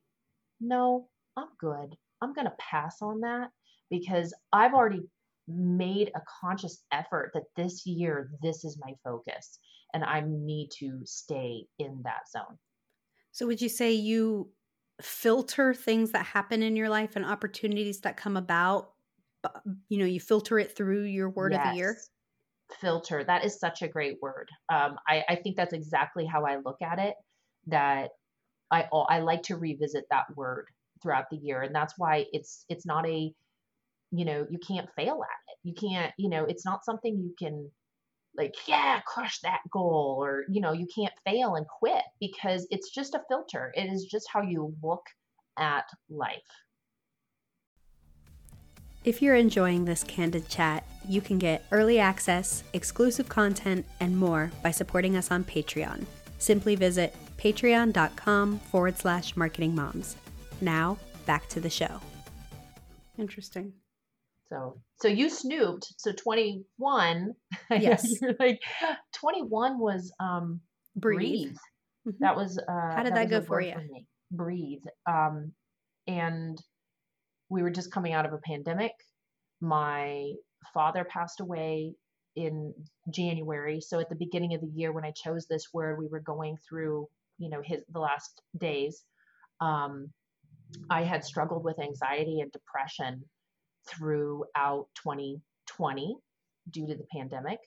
no, 0.61 1.09
I'm 1.37 1.48
good. 1.61 1.96
I'm 2.20 2.33
going 2.33 2.46
to 2.46 2.57
pass 2.59 2.96
on 3.01 3.20
that 3.20 3.51
because 3.90 4.35
I've 4.53 4.75
already 4.75 5.03
made 5.48 6.11
a 6.14 6.22
conscious 6.40 6.83
effort 6.92 7.31
that 7.35 7.44
this 7.57 7.87
year, 7.87 8.31
this 8.42 8.64
is 8.64 8.79
my 8.81 8.92
focus 9.05 9.59
and 9.94 10.05
I 10.05 10.22
need 10.27 10.70
to 10.79 11.01
stay 11.05 11.64
in 11.79 12.01
that 12.05 12.29
zone. 12.31 12.59
So, 13.33 13.46
would 13.46 13.61
you 13.61 13.68
say 13.68 13.92
you 13.92 14.51
filter 15.01 15.75
things 15.75 16.12
that 16.12 16.27
happen 16.27 16.62
in 16.62 16.77
your 16.77 16.88
life 16.88 17.16
and 17.16 17.25
opportunities 17.25 18.01
that 18.01 18.16
come 18.16 18.37
about 18.37 18.91
you 19.88 19.98
know 19.98 20.05
you 20.05 20.20
filter 20.20 20.59
it 20.59 20.76
through 20.76 21.05
your 21.05 21.31
word 21.31 21.52
yes. 21.52 21.64
of 21.64 21.70
the 21.70 21.76
year? 21.76 21.96
Filter 22.81 23.24
that 23.24 23.44
is 23.44 23.59
such 23.59 23.83
a 23.83 23.88
great 23.88 24.18
word. 24.22 24.48
Um, 24.68 24.96
I, 25.07 25.24
I 25.28 25.37
think 25.37 25.57
that's 25.57 25.74
exactly 25.74 26.26
how 26.26 26.44
i 26.46 26.57
look 26.57 26.81
at 26.83 26.98
it 26.98 27.14
that 27.68 28.11
i 28.70 28.87
i 29.09 29.20
like 29.20 29.42
to 29.44 29.57
revisit 29.57 30.05
that 30.11 30.24
word 30.35 30.66
throughout 31.00 31.31
the 31.31 31.37
year 31.37 31.62
and 31.62 31.74
that's 31.74 31.94
why 31.96 32.26
it's 32.33 32.64
it's 32.68 32.87
not 32.87 33.07
a 33.07 33.33
you 34.12 34.24
know 34.24 34.46
you 34.50 34.59
can't 34.59 34.88
fail 34.94 35.20
at 35.22 35.52
it. 35.52 35.59
You 35.64 35.74
can't 35.74 36.12
you 36.18 36.28
know 36.28 36.44
it's 36.44 36.64
not 36.64 36.85
something 36.85 37.16
you 37.16 37.35
can 37.38 37.70
like 38.37 38.55
yeah 38.66 39.00
crush 39.07 39.40
that 39.40 39.61
goal 39.72 40.16
or 40.20 40.44
you 40.48 40.61
know 40.61 40.72
you 40.72 40.87
can't 40.94 41.12
fail 41.24 41.57
and 41.57 41.66
quit 41.66 42.05
because 42.20 42.66
it's 42.70 42.90
just 42.90 43.14
a 43.14 43.22
filter. 43.28 43.72
It 43.74 43.87
is 43.87 44.05
just 44.05 44.26
how 44.33 44.42
you 44.42 44.74
look 44.83 45.05
at 45.59 45.85
life 46.09 46.38
if 49.04 49.20
you're 49.20 49.34
enjoying 49.34 49.84
this 49.84 50.04
candid 50.04 50.48
chat, 50.48 50.84
you 51.08 51.20
can 51.20 51.38
get 51.38 51.64
early 51.72 51.98
access, 51.98 52.62
exclusive 52.72 53.28
content, 53.28 53.84
and 54.00 54.16
more 54.16 54.50
by 54.62 54.70
supporting 54.70 55.16
us 55.16 55.30
on 55.30 55.42
Patreon. 55.44 56.04
Simply 56.38 56.76
visit 56.76 57.14
patreon.com 57.38 58.58
forward 58.60 58.96
slash 58.98 59.36
marketing 59.36 59.74
moms. 59.74 60.16
Now, 60.60 60.98
back 61.26 61.48
to 61.48 61.60
the 61.60 61.70
show. 61.70 62.00
Interesting. 63.18 63.72
So 64.48 64.80
so 65.00 65.08
you 65.08 65.28
snooped. 65.30 65.86
So 65.98 66.12
21. 66.12 67.32
Yes. 67.70 68.20
You're 68.20 68.34
like 68.38 68.60
21 69.14 69.78
was 69.78 70.12
um 70.20 70.60
Breathe. 70.94 71.18
breathe. 71.18 71.56
Mhm. 72.06 72.18
That 72.20 72.36
was 72.36 72.58
uh 72.58 72.94
How 72.94 73.02
did 73.02 73.14
that 73.14 73.24
was 73.24 73.30
go 73.30 73.40
for 73.42 73.50
word 73.56 73.64
you? 73.66 73.76
me. 73.92 74.06
Breathe. 74.30 74.82
Um 75.06 75.52
and 76.06 76.58
we 77.52 77.62
were 77.62 77.70
just 77.70 77.92
coming 77.92 78.14
out 78.14 78.24
of 78.24 78.32
a 78.32 78.38
pandemic. 78.38 78.92
My 79.60 80.32
father 80.72 81.04
passed 81.04 81.40
away 81.40 81.94
in 82.34 82.72
January. 83.10 83.80
So 83.80 84.00
at 84.00 84.08
the 84.08 84.16
beginning 84.16 84.54
of 84.54 84.62
the 84.62 84.70
year 84.74 84.92
when 84.92 85.04
I 85.04 85.12
chose 85.12 85.46
this 85.46 85.66
word, 85.74 85.98
we 85.98 86.08
were 86.08 86.20
going 86.20 86.56
through, 86.66 87.08
you 87.38 87.50
know, 87.50 87.60
his 87.62 87.82
the 87.92 88.00
last 88.00 88.40
days. 88.58 89.04
Um 89.60 90.10
I 90.88 91.02
had 91.02 91.22
struggled 91.22 91.64
with 91.64 91.78
anxiety 91.78 92.40
and 92.40 92.50
depression 92.50 93.22
throughout 93.86 94.86
2020 95.02 96.16
due 96.70 96.86
to 96.86 96.94
the 96.94 97.06
pandemic. 97.12 97.58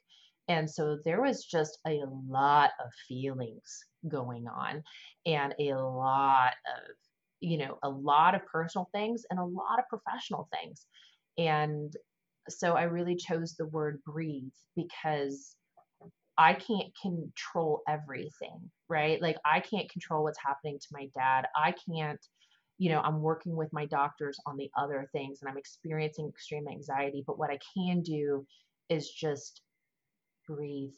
And 0.48 0.70
so 0.70 0.98
there 1.06 1.22
was 1.22 1.46
just 1.46 1.78
a 1.86 2.02
lot 2.28 2.72
of 2.84 2.92
feelings 3.08 3.86
going 4.08 4.48
on 4.48 4.84
and 5.26 5.54
a 5.60 5.74
lot 5.76 6.54
of, 6.78 6.96
you 7.46 7.58
know, 7.58 7.78
a 7.84 7.90
lot 7.90 8.36
of 8.36 8.46
personal 8.46 8.90
things 8.94 9.24
and 9.30 9.40
a 9.40 9.46
lot 9.46 9.80
of 9.80 9.86
professional 9.90 10.50
things. 10.52 10.86
And 11.38 11.94
so 12.50 12.74
I 12.74 12.84
really 12.84 13.16
chose 13.16 13.56
the 13.56 13.68
word 13.68 14.02
breathe 14.06 14.54
because 14.76 15.56
I 16.38 16.54
can't 16.54 16.92
control 17.02 17.82
everything, 17.88 18.60
right? 18.90 19.22
Like 19.22 19.38
I 19.46 19.60
can't 19.62 19.90
control 19.90 20.24
what's 20.24 20.40
happening 20.44 20.80
to 20.80 20.88
my 20.92 21.08
dad. 21.16 21.48
I 21.56 21.74
can't 21.90 22.20
you 22.78 22.90
know, 22.90 23.00
I'm 23.02 23.22
working 23.22 23.56
with 23.56 23.72
my 23.72 23.86
doctors 23.86 24.38
on 24.46 24.58
the 24.58 24.70
other 24.78 25.08
things 25.14 25.40
and 25.42 25.50
I'm 25.50 25.58
experiencing 25.58 26.28
extreme 26.28 26.68
anxiety. 26.68 27.24
But 27.26 27.40
what 27.40 27.50
I 27.50 27.60
can 27.74 28.02
do 28.02 28.46
is 28.90 29.10
just 29.10 29.62
breathe. 30.48 30.94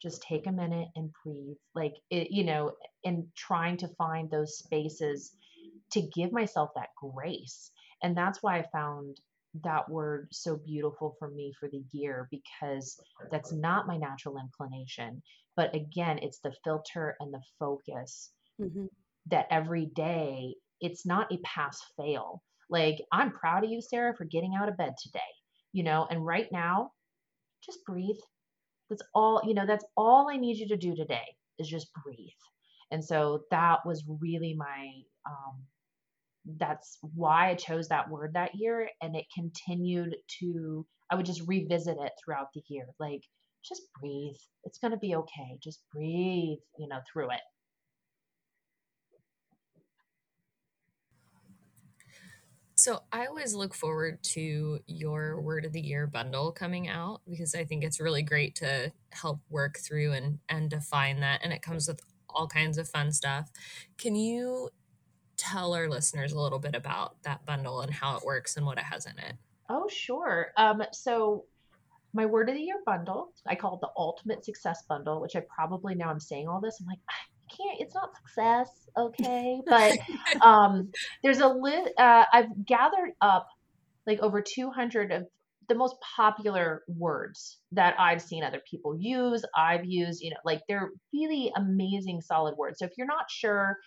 Just 0.00 0.22
take 0.22 0.46
a 0.46 0.52
minute 0.52 0.88
and 0.96 1.10
breathe. 1.24 1.56
Like, 1.74 1.94
it, 2.10 2.30
you 2.30 2.44
know, 2.44 2.72
and 3.04 3.26
trying 3.36 3.76
to 3.78 3.88
find 3.98 4.30
those 4.30 4.58
spaces 4.58 5.32
to 5.92 6.02
give 6.02 6.32
myself 6.32 6.70
that 6.74 6.90
grace. 6.96 7.70
And 8.02 8.16
that's 8.16 8.42
why 8.42 8.58
I 8.58 8.66
found 8.72 9.20
that 9.64 9.88
word 9.88 10.28
so 10.32 10.56
beautiful 10.56 11.16
for 11.18 11.30
me 11.30 11.52
for 11.58 11.68
the 11.68 11.82
year 11.92 12.28
because 12.30 13.00
that's 13.30 13.52
not 13.52 13.86
my 13.86 13.96
natural 13.96 14.38
inclination. 14.38 15.22
But 15.56 15.74
again, 15.74 16.18
it's 16.18 16.40
the 16.40 16.54
filter 16.64 17.16
and 17.20 17.32
the 17.32 17.42
focus 17.58 18.32
Mhm. 18.60 18.90
that 19.26 19.46
every 19.50 19.86
day 19.86 20.54
it's 20.80 21.06
not 21.06 21.32
a 21.32 21.38
pass 21.38 21.80
fail. 21.96 22.42
Like, 22.68 23.00
I'm 23.12 23.32
proud 23.32 23.64
of 23.64 23.70
you, 23.70 23.80
Sarah, 23.80 24.14
for 24.14 24.24
getting 24.24 24.54
out 24.54 24.68
of 24.68 24.76
bed 24.76 24.94
today, 25.02 25.20
you 25.72 25.84
know, 25.84 26.06
and 26.10 26.24
right 26.24 26.50
now, 26.52 26.92
just 27.64 27.84
breathe. 27.86 28.16
That's 28.90 29.02
all, 29.14 29.42
you 29.44 29.54
know, 29.54 29.66
that's 29.66 29.84
all 29.96 30.28
I 30.30 30.36
need 30.36 30.58
you 30.58 30.68
to 30.68 30.76
do 30.76 30.94
today 30.94 31.36
is 31.58 31.68
just 31.68 31.90
breathe. 32.04 32.28
And 32.90 33.04
so 33.04 33.44
that 33.50 33.84
was 33.86 34.04
really 34.06 34.54
my, 34.54 35.02
um, 35.28 35.66
that's 36.58 36.98
why 37.00 37.50
I 37.50 37.54
chose 37.54 37.88
that 37.88 38.10
word 38.10 38.32
that 38.34 38.54
year. 38.54 38.88
And 39.02 39.16
it 39.16 39.26
continued 39.34 40.16
to, 40.40 40.86
I 41.10 41.16
would 41.16 41.26
just 41.26 41.42
revisit 41.46 41.96
it 42.00 42.12
throughout 42.24 42.48
the 42.54 42.62
year. 42.68 42.86
Like, 42.98 43.22
just 43.64 43.82
breathe. 44.00 44.36
It's 44.64 44.78
going 44.78 44.92
to 44.92 44.98
be 44.98 45.16
okay. 45.16 45.58
Just 45.62 45.80
breathe, 45.92 46.58
you 46.78 46.88
know, 46.88 47.00
through 47.12 47.30
it. 47.30 47.40
So 52.78 53.00
I 53.10 53.24
always 53.24 53.54
look 53.54 53.74
forward 53.74 54.22
to 54.34 54.78
your 54.86 55.40
word 55.40 55.64
of 55.64 55.72
the 55.72 55.80
year 55.80 56.06
bundle 56.06 56.52
coming 56.52 56.88
out 56.88 57.22
because 57.28 57.54
I 57.54 57.64
think 57.64 57.82
it's 57.82 58.00
really 58.00 58.22
great 58.22 58.54
to 58.56 58.92
help 59.12 59.40
work 59.48 59.78
through 59.78 60.12
and 60.12 60.38
and 60.50 60.68
define 60.68 61.20
that 61.20 61.40
and 61.42 61.54
it 61.54 61.62
comes 61.62 61.88
with 61.88 62.00
all 62.28 62.46
kinds 62.46 62.76
of 62.76 62.86
fun 62.86 63.12
stuff. 63.12 63.50
Can 63.96 64.14
you 64.14 64.68
tell 65.36 65.74
our 65.74 65.88
listeners 65.88 66.32
a 66.32 66.40
little 66.40 66.58
bit 66.58 66.74
about 66.74 67.22
that 67.22 67.44
bundle 67.46 67.80
and 67.80 67.92
how 67.92 68.16
it 68.16 68.24
works 68.24 68.56
and 68.56 68.66
what 68.66 68.78
it 68.78 68.84
has 68.84 69.06
in 69.06 69.18
it? 69.18 69.34
Oh, 69.68 69.88
sure. 69.88 70.52
Um, 70.56 70.82
so 70.92 71.44
my 72.12 72.26
word 72.26 72.48
of 72.48 72.54
the 72.54 72.60
year 72.60 72.80
bundle, 72.84 73.32
I 73.46 73.54
call 73.54 73.74
it 73.74 73.80
the 73.80 73.90
ultimate 73.96 74.44
success 74.44 74.82
bundle, 74.88 75.20
which 75.20 75.36
I 75.36 75.42
probably 75.54 75.94
now 75.94 76.10
I'm 76.10 76.20
saying 76.20 76.48
all 76.48 76.60
this. 76.60 76.78
I'm 76.80 76.86
like, 76.86 76.98
I 77.08 77.54
can't, 77.54 77.80
it's 77.80 77.94
not 77.94 78.16
success. 78.16 78.70
Okay. 78.96 79.60
But 79.66 79.98
um, 80.40 80.90
there's 81.22 81.40
a 81.40 81.48
list, 81.48 81.92
uh, 81.98 82.24
I've 82.32 82.64
gathered 82.64 83.12
up 83.20 83.48
like 84.06 84.20
over 84.20 84.40
200 84.40 85.12
of 85.12 85.26
the 85.68 85.74
most 85.74 85.96
popular 86.16 86.84
words 86.86 87.58
that 87.72 87.96
I've 87.98 88.22
seen 88.22 88.44
other 88.44 88.62
people 88.70 88.96
use. 88.98 89.44
I've 89.56 89.84
used, 89.84 90.22
you 90.22 90.30
know, 90.30 90.36
like 90.44 90.62
they're 90.68 90.90
really 91.12 91.52
amazing, 91.56 92.20
solid 92.20 92.56
words. 92.56 92.78
So 92.78 92.84
if 92.84 92.92
you're 92.96 93.06
not 93.06 93.28
sure 93.28 93.78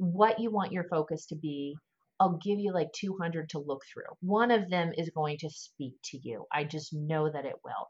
what 0.00 0.40
you 0.40 0.50
want 0.50 0.72
your 0.72 0.84
focus 0.84 1.26
to 1.26 1.36
be, 1.36 1.76
I'll 2.18 2.38
give 2.42 2.58
you 2.58 2.72
like 2.72 2.90
200 2.94 3.50
to 3.50 3.58
look 3.58 3.82
through. 3.92 4.04
One 4.20 4.50
of 4.50 4.70
them 4.70 4.92
is 4.96 5.10
going 5.10 5.36
to 5.38 5.50
speak 5.50 5.94
to 6.04 6.18
you. 6.18 6.46
I 6.50 6.64
just 6.64 6.94
know 6.94 7.30
that 7.30 7.44
it 7.44 7.56
will. 7.62 7.88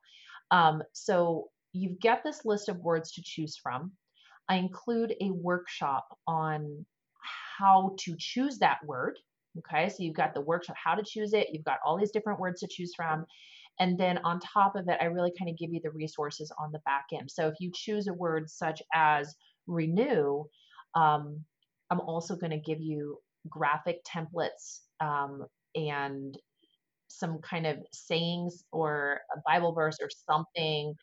Um, 0.51 0.83
so 0.93 1.51
you've 1.73 2.01
got 2.01 2.25
this 2.25 2.45
list 2.45 2.69
of 2.69 2.79
words 2.79 3.13
to 3.13 3.23
choose 3.25 3.57
from. 3.57 3.93
I 4.49 4.57
include 4.57 5.15
a 5.21 5.31
workshop 5.31 6.19
on 6.27 6.85
how 7.59 7.95
to 8.01 8.17
choose 8.19 8.59
that 8.59 8.85
word. 8.85 9.17
Okay, 9.59 9.89
so 9.89 10.03
you've 10.03 10.17
got 10.17 10.35
the 10.35 10.41
workshop, 10.41 10.77
how 10.83 10.97
to 10.97 11.05
choose 11.05 11.33
it. 11.33 11.49
You've 11.53 11.65
got 11.65 11.79
all 11.87 11.97
these 11.97 12.11
different 12.11 12.41
words 12.41 12.61
to 12.61 12.69
choose 12.69 12.93
from. 12.97 13.25
And 13.79 13.97
then 13.97 14.19
on 14.19 14.41
top 14.41 14.75
of 14.75 14.89
it, 14.89 14.99
I 15.01 15.05
really 15.05 15.33
kind 15.39 15.49
of 15.49 15.57
give 15.57 15.73
you 15.73 15.81
the 15.81 15.91
resources 15.91 16.53
on 16.59 16.73
the 16.73 16.81
back 16.81 17.07
end. 17.13 17.31
So 17.31 17.47
if 17.47 17.55
you 17.61 17.71
choose 17.73 18.09
a 18.09 18.13
word 18.13 18.51
such 18.51 18.83
as 18.93 19.37
renew, 19.69 20.45
um, 20.97 21.45
I'm 21.91 22.01
also 22.01 22.37
going 22.37 22.53
to 22.53 22.59
give 22.59 22.81
you 22.81 23.19
graphic 23.49 23.99
templates 24.05 24.81
um, 25.01 25.47
and 25.75 26.37
some 27.09 27.39
kind 27.41 27.67
of 27.67 27.79
sayings 27.93 28.65
or 28.73 29.21
a 29.37 29.41
Bible 29.47 29.73
verse 29.73 29.99
or 30.01 30.09
something, 30.29 30.95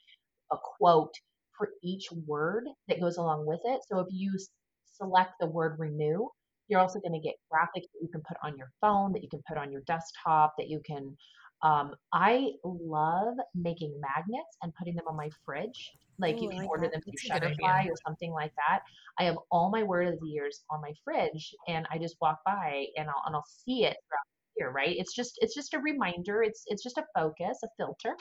a 0.52 0.56
quote 0.78 1.14
for 1.58 1.70
each 1.84 2.08
word 2.26 2.66
that 2.88 3.02
goes 3.02 3.18
along 3.18 3.46
with 3.46 3.60
it. 3.66 3.82
So 3.90 4.00
if 4.00 4.08
you 4.12 4.38
select 4.86 5.32
the 5.40 5.48
word 5.48 5.78
renew, 5.80 6.28
you're 6.68 6.80
also 6.80 7.00
going 7.00 7.20
to 7.20 7.28
get 7.28 7.36
graphics 7.52 7.84
that 7.94 8.02
you 8.02 8.10
can 8.12 8.22
put 8.28 8.38
on 8.44 8.58
your 8.58 8.70
phone, 8.82 9.14
that 9.14 9.24
you 9.24 9.30
can 9.30 9.42
put 9.48 9.58
on 9.58 9.72
your 9.72 9.82
desktop, 9.88 10.54
that 10.58 10.70
you 10.70 10.82
can. 10.86 11.16
Um, 11.64 11.96
I 12.14 12.52
love 12.64 13.36
making 13.56 14.00
magnets 14.00 14.58
and 14.62 14.74
putting 14.76 14.96
them 14.96 15.06
on 15.08 15.18
my 15.18 15.30
fridge. 15.46 15.92
Like 16.20 16.42
you 16.42 16.48
Ooh, 16.48 16.52
I 16.52 16.56
can 16.56 16.64
like 16.64 16.70
order 16.70 16.84
that. 16.84 16.92
them 16.92 17.02
through 17.02 17.20
That's 17.30 17.46
a 17.46 17.56
good 17.56 17.56
Shutterfly 17.60 17.88
or 17.90 17.96
something 18.06 18.32
like 18.32 18.54
that. 18.56 18.80
I 19.20 19.24
have 19.26 19.38
all 19.52 19.70
my 19.70 19.84
word 19.84 20.08
of 20.08 20.20
the 20.20 20.28
years 20.28 20.64
on 20.72 20.82
my 20.82 20.94
fridge, 21.04 21.54
and 21.68 21.88
I 21.92 21.98
just 22.00 22.18
walk 22.22 22.40
by 22.46 22.86
and 22.98 23.08
I'll 23.10 23.24
and 23.26 23.36
I'll 23.36 23.46
see 23.66 23.86
it 23.86 23.98
throughout 24.08 24.26
the 24.56 24.62
year. 24.64 24.72
Right? 24.72 24.96
It's 24.98 25.14
just 25.16 25.34
it's 25.42 25.56
just 25.56 25.74
a 25.74 25.80
reminder. 25.80 26.44
It's 26.44 26.64
it's 26.68 26.84
just 26.84 26.98
a 26.98 27.06
focus, 27.16 27.60
a 27.64 27.68
filter. 27.78 28.16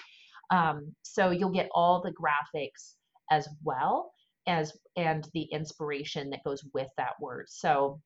Um, 0.51 0.95
so 1.03 1.31
you'll 1.31 1.51
get 1.51 1.69
all 1.75 2.03
the 2.03 2.13
graphics 2.13 2.95
as 3.31 3.49
well 3.65 4.13
as 4.47 4.73
and 4.97 5.29
the 5.35 5.43
inspiration 5.53 6.31
that 6.31 6.45
goes 6.45 6.63
with 6.73 6.89
that 6.99 7.15
word. 7.21 7.47
So 7.49 8.01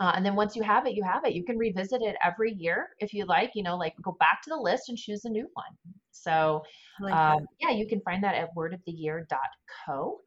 uh, 0.00 0.12
and 0.14 0.24
then 0.24 0.34
once 0.34 0.56
you 0.56 0.62
have 0.62 0.86
it, 0.86 0.94
you 0.94 1.02
have 1.04 1.24
it. 1.24 1.34
You 1.34 1.44
can 1.44 1.58
revisit 1.58 2.02
it 2.02 2.16
every 2.24 2.52
year 2.52 2.88
if 2.98 3.12
you 3.12 3.24
like. 3.26 3.52
You 3.54 3.62
know, 3.62 3.76
like 3.76 3.94
go 4.02 4.16
back 4.18 4.42
to 4.42 4.50
the 4.50 4.56
list 4.56 4.88
and 4.88 4.96
choose 4.96 5.24
a 5.24 5.30
new 5.30 5.48
one. 5.54 5.94
So 6.10 6.62
like 7.00 7.14
um, 7.14 7.46
yeah, 7.60 7.70
you 7.70 7.86
can 7.86 8.00
find 8.00 8.22
that 8.24 8.34
at 8.34 8.54
wordoftheyear.co, 8.56 10.20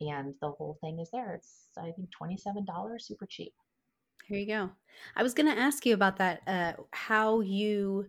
and 0.00 0.34
the 0.40 0.50
whole 0.50 0.78
thing 0.80 0.98
is 1.00 1.10
there. 1.12 1.34
It's 1.34 1.68
I 1.78 1.90
think 1.92 2.10
twenty 2.10 2.36
seven 2.36 2.64
dollars, 2.64 3.06
super 3.06 3.26
cheap. 3.28 3.52
Here 4.26 4.38
you 4.38 4.46
go. 4.46 4.70
I 5.16 5.22
was 5.22 5.34
going 5.34 5.52
to 5.52 5.60
ask 5.60 5.84
you 5.84 5.94
about 5.94 6.16
that. 6.18 6.42
Uh, 6.46 6.74
how 6.92 7.40
you 7.40 8.06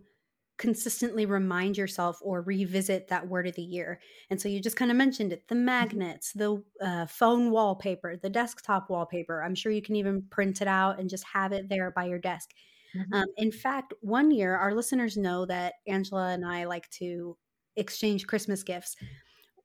consistently 0.57 1.25
remind 1.25 1.77
yourself 1.77 2.19
or 2.21 2.41
revisit 2.41 3.07
that 3.07 3.27
word 3.27 3.47
of 3.47 3.55
the 3.55 3.63
year. 3.63 3.99
And 4.29 4.39
so 4.41 4.47
you 4.49 4.61
just 4.61 4.75
kind 4.75 4.91
of 4.91 4.97
mentioned 4.97 5.33
it 5.33 5.47
the 5.47 5.55
magnets, 5.55 6.33
the 6.33 6.63
uh, 6.81 7.05
phone 7.07 7.51
wallpaper, 7.51 8.17
the 8.17 8.29
desktop 8.29 8.89
wallpaper. 8.89 9.41
I'm 9.43 9.55
sure 9.55 9.71
you 9.71 9.81
can 9.81 9.95
even 9.95 10.23
print 10.29 10.61
it 10.61 10.67
out 10.67 10.99
and 10.99 11.09
just 11.09 11.25
have 11.25 11.51
it 11.53 11.69
there 11.69 11.91
by 11.91 12.05
your 12.05 12.19
desk. 12.19 12.51
Mhm. 12.93 13.13
Um, 13.13 13.27
in 13.37 13.51
fact, 13.51 13.93
one 14.01 14.31
year, 14.31 14.55
our 14.55 14.73
listeners 14.73 15.17
know 15.17 15.45
that 15.45 15.75
Angela 15.87 16.29
and 16.33 16.45
I 16.45 16.65
like 16.65 16.89
to 16.91 17.37
exchange 17.75 18.27
Christmas 18.27 18.63
gifts. 18.63 18.95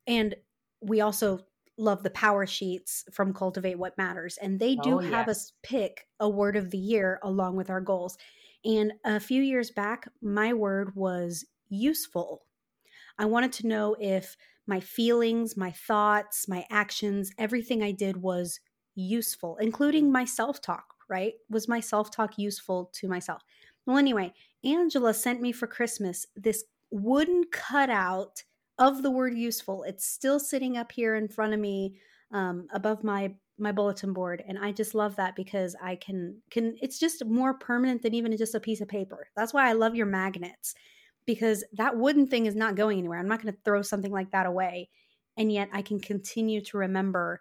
And 0.07 0.35
we 0.81 1.01
also 1.01 1.41
love 1.77 2.03
the 2.03 2.11
power 2.11 2.47
sheets 2.47 3.05
from 3.13 3.33
Cultivate 3.33 3.77
What 3.79 3.97
Matters. 3.99 4.37
And 4.39 4.59
they 4.59 4.75
do 4.77 4.99
Oh 4.99 4.99
have 4.99 5.29
yes. 5.29 5.29
us 5.29 5.53
pick 5.63 6.09
a 6.19 6.29
word 6.29 6.57
of 6.57 6.71
the 6.71 6.79
year 6.79 7.21
along 7.23 7.57
with 7.57 7.71
our 7.71 7.81
goals. 7.81 8.19
And 8.65 8.93
a 9.05 9.21
few 9.21 9.43
years 9.43 9.71
back, 9.71 10.09
my 10.21 10.53
word 10.53 10.95
was 10.95 11.45
useful. 11.69 12.43
I 13.19 13.25
wanted 13.27 13.53
to 13.55 13.67
know 13.67 13.97
if 14.01 14.37
my 14.67 14.81
feelings, 14.81 15.57
my 15.57 15.71
thoughts, 15.71 16.49
my 16.49 16.67
actions, 16.71 17.33
everything 17.39 17.83
I 17.83 17.93
did 17.93 18.17
was 18.17 18.61
useful, 18.95 19.57
including 19.57 20.13
my 20.13 20.25
self 20.25 20.61
talk, 20.61 20.95
right? 21.09 21.35
Was 21.49 21.69
my 21.69 21.81
self 21.81 22.11
talk 22.11 22.39
useful 22.39 22.91
to 22.95 23.09
myself? 23.09 23.43
Well, 23.87 23.97
anyway, 23.97 24.35
Angela 24.65 25.15
sent 25.15 25.41
me 25.41 25.53
for 25.53 25.67
Christmas 25.67 26.27
this 26.37 26.65
wooden 26.91 27.45
cutout 27.51 28.43
of 28.79 29.03
the 29.03 29.11
word 29.11 29.37
useful. 29.37 29.83
It's 29.85 30.07
still 30.07 30.39
sitting 30.39 30.77
up 30.77 30.93
here 30.93 31.17
in 31.17 31.29
front 31.29 31.55
of 31.55 31.61
me 31.61 31.97
um, 32.31 32.67
above 32.73 33.03
my 33.03 33.35
my 33.59 33.73
bulletin 33.73 34.13
board 34.13 34.43
and 34.47 34.59
i 34.59 34.71
just 34.71 34.95
love 34.95 35.17
that 35.17 35.35
because 35.35 35.75
i 35.83 35.97
can 35.97 36.37
can 36.51 36.77
it's 36.81 36.99
just 36.99 37.25
more 37.27 37.55
permanent 37.55 38.03
than 38.03 38.15
even 38.15 38.37
just 38.37 38.55
a 38.55 38.61
piece 38.61 38.81
of 38.81 38.89
paper. 38.89 39.29
That's 39.37 39.53
why 39.53 39.69
i 39.69 39.73
love 39.73 39.95
your 39.95 40.07
magnets 40.07 40.75
because 41.27 41.65
that 41.75 41.97
wooden 41.97 42.27
thing 42.27 42.47
is 42.47 42.57
not 42.57 42.75
going 42.75 42.99
anywhere. 42.99 43.19
I'm 43.19 43.29
not 43.29 43.43
going 43.43 43.53
to 43.53 43.61
throw 43.63 43.83
something 43.83 44.13
like 44.13 44.31
that 44.31 44.47
away 44.47 44.89
and 45.39 45.51
yet 45.51 45.71
i 45.73 45.81
can 45.81 45.99
continue 45.99 46.61
to 46.61 46.77
remember 46.77 47.41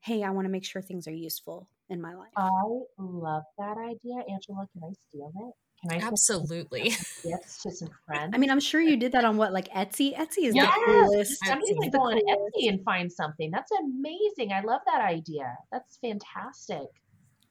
hey 0.00 0.22
i 0.22 0.30
want 0.30 0.44
to 0.44 0.50
make 0.50 0.64
sure 0.64 0.80
things 0.80 1.08
are 1.08 1.12
useful 1.12 1.68
in 1.90 2.00
my 2.00 2.14
life 2.14 2.28
I 2.36 2.50
love 2.98 3.42
that 3.58 3.76
idea. 3.78 4.16
Angela, 4.28 4.66
can 4.72 4.82
I 4.84 4.92
steal 5.08 5.30
it? 5.34 5.52
Can 5.82 5.92
I 5.92 5.98
send 6.00 6.12
Absolutely. 6.12 6.90
gifts 7.24 7.62
to 7.62 7.70
some 7.70 7.88
friends? 8.06 8.32
i 8.34 8.38
mean 8.38 8.50
i'm 8.50 8.60
sure 8.60 8.80
you 8.80 8.96
did 8.96 9.12
that 9.12 9.24
on 9.24 9.36
what 9.36 9.52
like 9.52 9.68
etsy 9.72 10.14
etsy 10.16 10.44
is 10.44 10.54
Yes! 10.54 10.70
the 10.74 10.84
coolest 10.86 11.44
Somebody's 11.46 11.70
Etsy. 11.72 11.90
gonna 11.90 11.90
go 11.90 11.98
on. 12.00 12.16
Etsy 12.36 12.68
and 12.68 12.84
find 12.84 13.10
something. 13.12 13.50
That's 13.50 13.70
amazing. 13.72 14.52
I 14.52 14.60
love 14.62 14.80
that 14.86 15.00
idea. 15.02 15.54
That's 15.72 15.98
fantastic. 15.98 16.86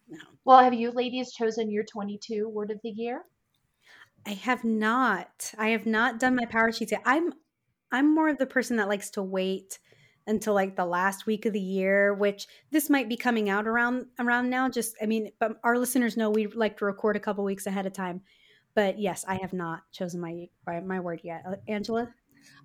No. 0.07 0.19
Well, 0.45 0.59
have 0.63 0.73
you 0.73 0.91
ladies 0.91 1.31
chosen 1.33 1.69
your 1.69 1.83
22 1.83 2.47
word 2.49 2.71
of 2.71 2.79
the 2.83 2.89
year? 2.89 3.21
I 4.25 4.31
have 4.33 4.63
not. 4.63 5.53
I 5.57 5.69
have 5.69 5.85
not 5.85 6.19
done 6.19 6.35
my 6.35 6.45
power 6.45 6.71
sheets 6.71 6.91
yet. 6.91 7.01
I'm 7.05 7.33
I'm 7.91 8.13
more 8.13 8.29
of 8.29 8.37
the 8.37 8.45
person 8.45 8.77
that 8.77 8.87
likes 8.87 9.09
to 9.11 9.23
wait 9.23 9.79
until 10.29 10.53
like 10.53 10.75
the 10.75 10.85
last 10.85 11.25
week 11.25 11.45
of 11.45 11.53
the 11.53 11.59
year, 11.59 12.13
which 12.13 12.47
this 12.71 12.89
might 12.89 13.09
be 13.09 13.17
coming 13.17 13.49
out 13.49 13.67
around 13.67 14.05
around 14.19 14.49
now. 14.49 14.69
Just 14.69 14.95
I 15.01 15.05
mean, 15.05 15.31
but 15.39 15.59
our 15.63 15.77
listeners 15.77 16.15
know 16.15 16.29
we 16.29 16.47
like 16.47 16.77
to 16.77 16.85
record 16.85 17.15
a 17.15 17.19
couple 17.19 17.43
weeks 17.43 17.65
ahead 17.65 17.85
of 17.85 17.93
time. 17.93 18.21
But 18.75 18.99
yes, 18.99 19.25
I 19.27 19.35
have 19.35 19.53
not 19.53 19.81
chosen 19.91 20.21
my 20.21 20.47
my, 20.81 20.99
word 20.99 21.21
yet. 21.23 21.43
Uh, 21.47 21.55
Angela? 21.67 22.13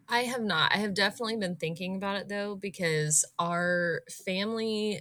I 0.09 0.20
have 0.20 0.42
not. 0.42 0.72
I 0.72 0.79
have 0.79 0.94
definitely 0.94 1.37
been 1.37 1.57
thinking 1.57 1.96
about 1.96 2.16
it 2.16 2.29
though, 2.29 2.57
because 2.57 3.24
our 3.38 4.03
family 4.24 5.00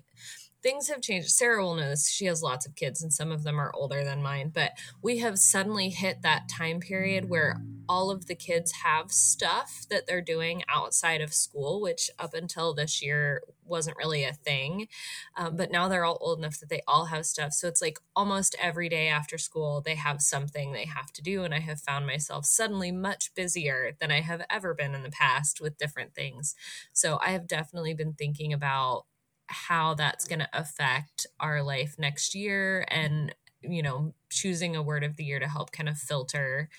things 0.64 0.88
have 0.88 1.02
changed. 1.02 1.30
Sarah 1.30 1.64
will 1.64 1.76
know 1.76 1.90
this. 1.90 2.10
She 2.10 2.26
has 2.26 2.42
lots 2.42 2.66
of 2.66 2.76
kids, 2.76 3.04
and 3.04 3.14
some 3.14 3.32
of 3.32 3.44
them 3.44 3.60
are 3.60 3.76
older 3.76 4.04
than 4.04 4.24
mine. 4.24 4.52
But 4.54 4.72
we 5.02 5.20
have 5.20 5.38
suddenly 5.38 5.90
hit 5.90 6.22
that 6.22 6.50
time 6.50 6.80
period 6.80 7.30
where 7.30 7.62
all 7.90 8.10
of 8.10 8.28
the 8.28 8.36
kids 8.36 8.72
have 8.84 9.12
stuff 9.12 9.86
that 9.90 10.08
they're 10.08 10.22
doing 10.22 10.64
outside 10.70 11.22
of 11.22 11.34
school, 11.34 11.82
which 11.82 12.10
up 12.18 12.34
until 12.34 12.74
this 12.74 13.04
year 13.04 13.44
wasn't 13.66 13.98
really 13.98 14.24
a 14.24 14.34
thing. 14.34 14.88
Um, 15.36 15.56
but 15.56 15.72
now 15.72 15.88
they're 15.88 16.06
all 16.06 16.18
old 16.22 16.40
enough 16.40 16.60
that 16.60 16.70
they 16.70 16.82
all 16.88 17.06
have 17.06 17.26
stuff. 17.26 17.54
So 17.54 17.68
it's 17.68 17.82
like 17.82 18.00
almost 18.16 18.56
every 18.60 18.90
day 18.90 19.08
after 19.08 19.38
school, 19.38 19.82
they 19.82 19.96
have 19.96 20.22
something 20.22 20.72
they 20.72 20.86
have 20.86 21.12
to 21.14 21.22
do. 21.22 21.44
And 21.44 21.54
I 21.54 21.60
have 21.60 21.80
found 21.80 22.08
myself 22.08 22.46
suddenly 22.46 22.92
much 22.92 23.34
busier 23.36 23.92
than 24.00 24.12
I 24.12 24.22
have 24.22 24.46
ever 24.50 24.74
been 24.74 24.96
in 24.96 25.04
the 25.04 25.10
past 25.10 25.60
with 25.62 25.78
different 25.78 26.14
things. 26.16 26.56
So 26.94 27.20
I 27.22 27.30
have 27.32 27.48
definitely 27.48 27.94
been 27.94 28.14
thinking 28.14 28.54
about 28.54 29.06
how 29.48 29.94
that's 29.94 30.28
going 30.28 30.40
to 30.40 30.50
affect 30.54 31.28
our 31.40 31.62
life 31.62 31.96
next 31.98 32.34
year 32.34 32.86
and 32.90 33.34
you 33.62 33.82
know 33.82 34.14
choosing 34.30 34.76
a 34.76 34.84
word 34.84 35.04
of 35.04 35.16
the 35.16 35.24
year 35.24 35.40
to 35.40 35.48
help 35.48 35.72
kind 35.72 35.90
of 35.90 35.98
filter 35.98 36.70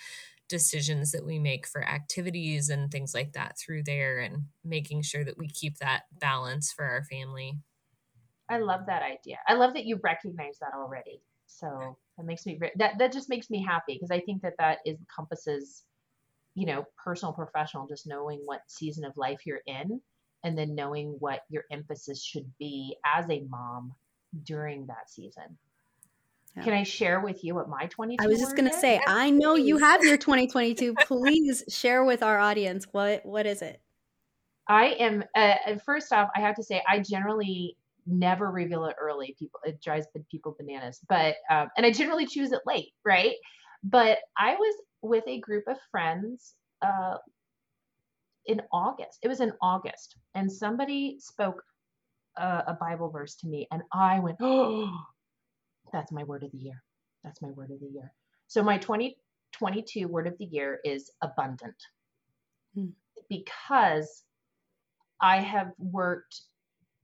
decisions 0.48 1.12
that 1.12 1.24
we 1.24 1.38
make 1.38 1.66
for 1.66 1.83
activities 1.83 2.68
and 2.68 2.90
things 2.90 3.14
like 3.14 3.33
that 3.33 3.59
through 3.59 3.83
there 3.83 4.18
and 4.18 4.44
making 4.64 5.00
sure 5.03 5.24
that 5.24 5.38
we 5.38 5.48
keep 5.48 5.79
that 5.79 6.03
balance 6.20 6.72
for 6.72 6.85
our 6.85 7.03
family 7.05 7.59
I 8.48 8.59
love 8.59 8.87
that 8.87 9.03
idea. 9.03 9.38
I 9.48 9.55
love 9.55 9.74
that 9.74 9.87
you 9.87 9.98
recognize 10.03 10.59
that 10.61 10.74
already. 10.77 11.22
So 11.46 11.96
that 12.16 12.27
makes 12.27 12.46
me 12.46 12.59
that 12.77 12.98
that 12.98 13.12
just 13.12 13.29
makes 13.29 13.50
me 13.50 13.62
happy 13.62 13.94
because 13.94 14.11
I 14.11 14.20
think 14.20 14.42
that 14.42 14.55
that 14.59 14.79
encompasses, 14.87 15.85
you 16.55 16.66
know, 16.66 16.85
personal, 17.03 17.33
professional, 17.33 17.87
just 17.87 18.07
knowing 18.07 18.40
what 18.44 18.61
season 18.66 19.05
of 19.05 19.16
life 19.16 19.40
you're 19.46 19.62
in, 19.66 20.00
and 20.44 20.57
then 20.57 20.74
knowing 20.74 21.16
what 21.18 21.40
your 21.48 21.64
emphasis 21.72 22.22
should 22.22 22.46
be 22.59 22.96
as 23.04 23.28
a 23.30 23.40
mom 23.48 23.92
during 24.44 24.87
that 24.87 25.09
season. 25.11 25.57
Yeah. 26.57 26.62
Can 26.62 26.72
I 26.74 26.85
share 26.85 27.20
with 27.20 27.42
you 27.42 27.54
what 27.54 27.68
my 27.68 27.87
2022 27.87 28.22
I 28.22 28.28
was 28.28 28.38
just 28.38 28.54
gonna 28.54 28.70
is? 28.70 28.80
say, 28.80 29.00
I 29.09 29.30
know 29.30 29.57
you 29.57 29.78
have 29.78 30.04
your 30.04 30.16
2022. 30.16 30.94
Please 31.00 31.64
share 31.68 32.04
with 32.04 32.22
our 32.22 32.38
audience 32.38 32.87
what 32.92 33.26
what 33.26 33.46
is 33.46 33.62
it? 33.62 33.80
I 34.68 34.87
am. 35.00 35.24
Uh, 35.35 35.54
uh, 35.66 35.78
first 35.85 36.12
off, 36.12 36.30
I 36.37 36.40
have 36.40 36.54
to 36.57 36.62
say 36.62 36.83
I 36.88 37.00
generally 37.00 37.76
never 38.07 38.50
reveal 38.50 38.85
it 38.85 38.96
early. 39.00 39.35
People, 39.38 39.61
it 39.64 39.80
drives 39.83 40.07
people 40.30 40.57
bananas. 40.59 41.00
But 41.09 41.37
um, 41.50 41.68
and 41.76 41.85
I 41.85 41.90
generally 41.90 42.26
choose 42.26 42.52
it 42.52 42.61
late, 42.66 42.92
right? 43.04 43.35
But 43.83 44.18
I 44.38 44.54
was 44.54 44.76
with 45.02 45.24
a 45.26 45.40
group 45.40 45.64
of 45.66 45.76
friends 45.90 46.54
uh, 46.83 47.16
in 48.46 48.61
August. 48.72 49.18
It 49.22 49.28
was 49.28 49.40
in 49.40 49.52
August, 49.62 50.16
and 50.35 50.50
somebody 50.50 51.16
spoke 51.20 51.62
a, 52.37 52.64
a 52.68 52.78
Bible 52.80 53.11
verse 53.11 53.37
to 53.37 53.46
me, 53.48 53.66
and 53.70 53.83
I 53.92 54.18
went, 54.20 54.37
"Oh, 54.40 54.90
that's 55.92 56.12
my 56.12 56.24
word 56.24 56.42
of 56.42 56.52
the 56.52 56.59
year. 56.59 56.83
That's 57.22 57.42
my 57.42 57.50
word 57.50 57.70
of 57.70 57.80
the 57.80 57.88
year." 57.88 58.12
So 58.46 58.62
my 58.62 58.78
2022 58.78 60.09
word 60.09 60.26
of 60.26 60.37
the 60.38 60.46
year 60.46 60.80
is 60.85 61.11
abundant, 61.22 61.76
Hmm. 62.74 62.88
because 63.28 64.22
I 65.20 65.38
have 65.40 65.72
worked 65.78 66.42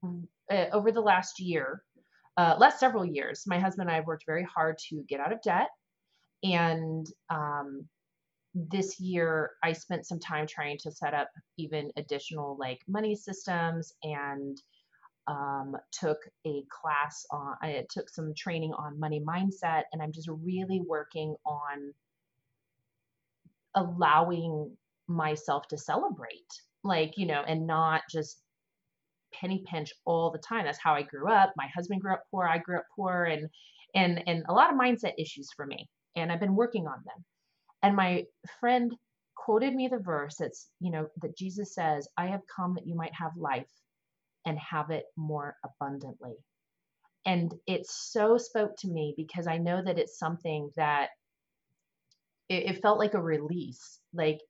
uh, 0.05 0.66
over 0.72 0.90
the 0.92 1.00
last 1.00 1.40
year, 1.40 1.83
uh, 2.37 2.57
last 2.59 2.81
several 2.81 3.05
years. 3.05 3.44
My 3.46 3.59
husband 3.59 3.88
and 3.88 3.92
I 3.92 3.96
have 3.96 4.07
worked 4.07 4.24
very 4.26 4.44
hard 4.44 4.79
to 4.88 5.05
get 5.09 5.20
out 5.20 5.33
of 5.33 5.42
debt, 5.42 5.68
and 6.42 7.07
um, 7.29 7.88
this 8.55 8.99
year 8.99 9.53
I 9.63 9.73
spent 9.73 10.07
some 10.07 10.19
time 10.19 10.47
trying 10.47 10.79
to 10.79 10.91
set 10.91 11.15
up 11.15 11.29
even 11.57 11.91
additional 11.97 12.57
like 12.59 12.81
money 12.89 13.15
systems 13.15 13.93
and 14.03 14.61
um, 15.27 15.77
took 15.93 16.19
a 16.47 16.65
class 16.71 17.25
on. 17.31 17.55
I 17.63 17.85
took 17.91 18.09
some 18.09 18.35
training 18.37 18.73
on 18.73 18.99
money 18.99 19.21
mindset, 19.21 19.83
and 19.93 20.03
I'm 20.03 20.13
just 20.13 20.29
really 20.29 20.83
working 20.87 21.37
on 21.47 21.95
allowing 23.75 24.77
myself 25.07 25.69
to 25.69 25.79
celebrate, 25.79 26.51
like 26.83 27.17
you 27.17 27.27
know, 27.27 27.43
and 27.47 27.67
not 27.67 28.03
just 28.11 28.43
penny 29.33 29.63
pinch 29.71 29.93
all 30.05 30.31
the 30.31 30.39
time. 30.39 30.65
That's 30.65 30.81
how 30.83 30.95
I 30.95 31.03
grew 31.03 31.31
up. 31.31 31.53
My 31.57 31.69
husband 31.75 32.01
grew 32.01 32.13
up 32.13 32.23
poor. 32.31 32.47
I 32.47 32.59
grew 32.59 32.79
up 32.79 32.87
poor, 32.97 33.25
and 33.25 33.49
and 33.95 34.23
and 34.27 34.45
a 34.49 34.53
lot 34.53 34.73
of 34.73 34.81
mindset 34.81 35.13
issues 35.19 35.51
for 35.55 35.67
me. 35.67 35.89
And 36.17 36.33
I've 36.33 36.41
been 36.41 36.57
working 36.57 36.89
on 36.89 36.99
them. 37.05 37.25
And 37.83 37.97
my 37.97 38.25
friend 38.61 38.95
quoted 39.37 39.75
me 39.75 39.88
the 39.88 39.99
verse 39.99 40.37
that's 40.38 40.69
you 40.81 40.90
know 40.90 41.09
that 41.23 41.37
Jesus 41.37 41.75
says, 41.75 42.09
"I 42.16 42.27
have 42.27 42.43
come 42.55 42.75
that 42.75 42.87
you 42.87 42.95
might 42.95 43.14
have 43.14 43.37
life 43.37 43.71
and 44.47 44.59
have 44.59 44.90
it 44.90 45.05
more 45.16 45.57
abundantly." 45.64 46.37
And 47.27 47.55
it 47.66 47.87
so 47.87 48.38
spoke 48.38 48.77
to 48.79 48.88
me 48.88 49.14
because 49.16 49.47
I 49.47 49.59
know 49.59 49.83
that 49.83 49.99
it's 49.99 50.19
something 50.19 50.71
that 50.77 51.11
it, 52.49 52.66
it 52.77 52.83
felt 52.83 52.99
like 52.99 53.14
a 53.14 53.23
release. 53.23 54.01
Like 54.12 54.40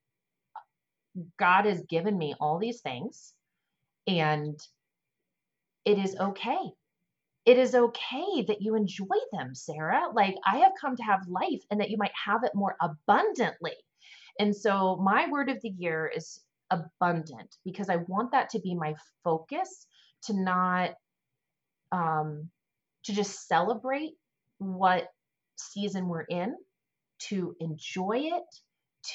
God 1.39 1.65
has 1.67 1.83
given 1.89 2.17
me 2.17 2.35
all 2.41 2.59
these 2.59 2.81
things 2.81 3.35
and 4.07 4.59
it 5.85 5.99
is 5.99 6.17
okay. 6.17 6.73
It 7.51 7.59
is 7.59 7.75
okay 7.75 8.45
that 8.47 8.63
you 8.63 8.77
enjoy 8.77 9.19
them, 9.33 9.57
Sarah. 9.57 10.05
Like, 10.15 10.37
I 10.47 10.59
have 10.59 10.73
come 10.81 10.95
to 10.97 11.03
have 11.03 11.27
life 11.27 11.63
and 11.73 11.81
that 11.81 11.91
you 11.91 11.97
might 11.99 12.13
have 12.27 12.45
it 12.45 12.53
more 12.55 12.77
abundantly. 12.81 13.75
And 14.39 14.55
so, 14.55 14.99
my 15.03 15.29
word 15.29 15.51
of 15.51 15.61
the 15.61 15.71
year 15.71 16.13
is 16.15 16.41
abundant 16.71 17.57
because 17.65 17.89
I 17.91 17.97
want 17.97 18.31
that 18.33 18.51
to 18.51 18.61
be 18.61 18.77
my 18.77 18.95
focus 19.25 19.89
to 20.27 20.35
not, 20.35 20.93
um, 21.91 22.51
to 23.07 23.15
just 23.15 23.49
celebrate 23.49 24.13
what 24.59 25.09
season 25.57 26.07
we're 26.07 26.23
in, 26.23 26.57
to 27.31 27.57
enjoy 27.59 28.31
it, 28.35 28.45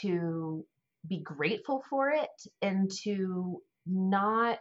to 0.02 0.66
be 1.08 1.22
grateful 1.22 1.84
for 1.90 2.10
it, 2.10 2.30
and 2.62 2.92
to 3.04 3.62
not 3.86 4.60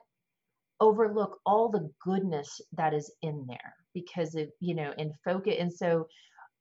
overlook 0.81 1.39
all 1.47 1.69
the 1.69 1.91
goodness 2.03 2.61
that 2.73 2.93
is 2.93 3.13
in 3.23 3.45
there 3.49 3.75
because 3.95 4.35
of 4.35 4.49
you 4.61 4.75
know 4.75 4.93
in 4.99 5.13
focus 5.25 5.55
and 5.59 5.73
so 5.73 6.07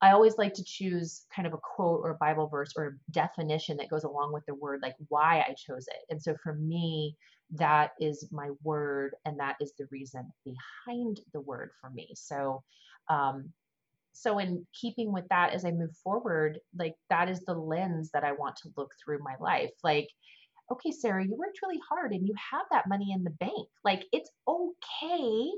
i 0.00 0.10
always 0.10 0.38
like 0.38 0.54
to 0.54 0.64
choose 0.64 1.26
kind 1.34 1.46
of 1.46 1.52
a 1.52 1.58
quote 1.58 2.00
or 2.02 2.10
a 2.10 2.16
bible 2.16 2.46
verse 2.46 2.72
or 2.76 2.86
a 2.86 3.12
definition 3.12 3.76
that 3.76 3.90
goes 3.90 4.04
along 4.04 4.32
with 4.32 4.44
the 4.46 4.54
word 4.54 4.80
like 4.82 4.94
why 5.08 5.44
i 5.48 5.54
chose 5.54 5.86
it. 5.88 6.00
And 6.10 6.22
so 6.22 6.36
for 6.42 6.54
me 6.54 7.16
that 7.52 7.90
is 8.00 8.28
my 8.32 8.50
word 8.62 9.14
and 9.24 9.38
that 9.38 9.56
is 9.60 9.72
the 9.78 9.86
reason 9.90 10.30
behind 10.44 11.20
the 11.32 11.40
word 11.40 11.70
for 11.80 11.90
me. 11.90 12.10
So 12.14 12.62
um 13.08 13.52
so 14.12 14.38
in 14.38 14.64
keeping 14.80 15.12
with 15.12 15.26
that 15.28 15.52
as 15.52 15.64
i 15.64 15.72
move 15.72 15.94
forward 16.02 16.60
like 16.78 16.94
that 17.10 17.28
is 17.28 17.40
the 17.40 17.54
lens 17.54 18.10
that 18.12 18.22
i 18.22 18.30
want 18.30 18.54
to 18.56 18.72
look 18.76 18.92
through 19.02 19.18
my 19.18 19.34
life. 19.40 19.72
Like 19.82 20.08
okay, 20.72 20.90
Sarah, 20.90 21.24
you 21.24 21.36
worked 21.36 21.58
really 21.62 21.80
hard 21.88 22.12
and 22.12 22.26
you 22.26 22.34
have 22.52 22.66
that 22.70 22.88
money 22.88 23.12
in 23.14 23.24
the 23.24 23.30
bank. 23.30 23.68
Like 23.84 24.04
it's 24.12 24.30
okay 24.48 25.50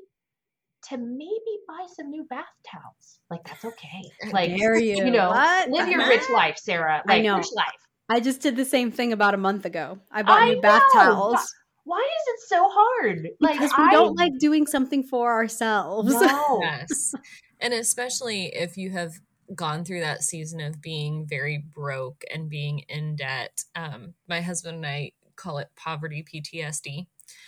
to 0.91 0.97
maybe 0.99 1.55
buy 1.67 1.87
some 1.97 2.11
new 2.11 2.25
bath 2.25 2.45
towels. 2.71 3.21
Like 3.31 3.45
that's 3.45 3.65
okay. 3.65 4.03
Like 4.33 4.57
dare 4.57 4.79
you. 4.79 5.05
you 5.05 5.11
know, 5.11 5.31
What? 5.31 5.71
live 5.71 5.89
your 5.89 6.07
rich 6.09 6.29
life, 6.31 6.59
Sarah. 6.59 7.03
I 7.09 7.21
know. 7.21 7.37
rich 7.37 7.49
life. 7.55 7.67
I 8.09 8.21
just 8.21 8.41
did 8.41 8.57
the 8.57 8.65
same 8.65 8.93
thing 8.93 9.13
about 9.13 9.35
a 9.35 9.39
month 9.39 9.65
ago. 9.65 9.99
I 10.13 10.23
bought 10.23 10.43
I 10.43 10.55
new 10.55 10.61
bath 10.61 10.83
know. 10.95 11.01
towels 11.01 11.55
Why 11.85 11.99
is 12.01 12.35
it 12.35 12.49
so 12.49 12.69
hard? 12.71 13.29
Like 13.41 13.55
because 13.55 13.73
we 13.77 13.85
I 13.85 13.93
don't 13.93 14.17
like 14.17 14.33
doing 14.39 14.67
something 14.67 15.03
for 15.03 15.33
ourselves. 15.33 16.13
no. 16.13 16.61
Yes. 16.63 17.15
and 17.61 17.73
especially 17.73 18.47
if 18.47 18.77
you 18.77 18.91
have 18.91 19.15
gone 19.55 19.85
through 19.85 20.01
that 20.01 20.23
season 20.23 20.61
of 20.61 20.81
being 20.81 21.27
very 21.27 21.59
broke 21.59 22.25
and 22.33 22.49
being 22.51 22.81
in 22.89 23.17
debt. 23.17 23.65
Um, 23.75 24.15
my 24.29 24.41
husband 24.41 24.77
and 24.77 24.87
I 24.87 25.13
call 25.37 25.59
it 25.59 25.69
poverty 25.77 26.25
PTSD, 26.25 27.07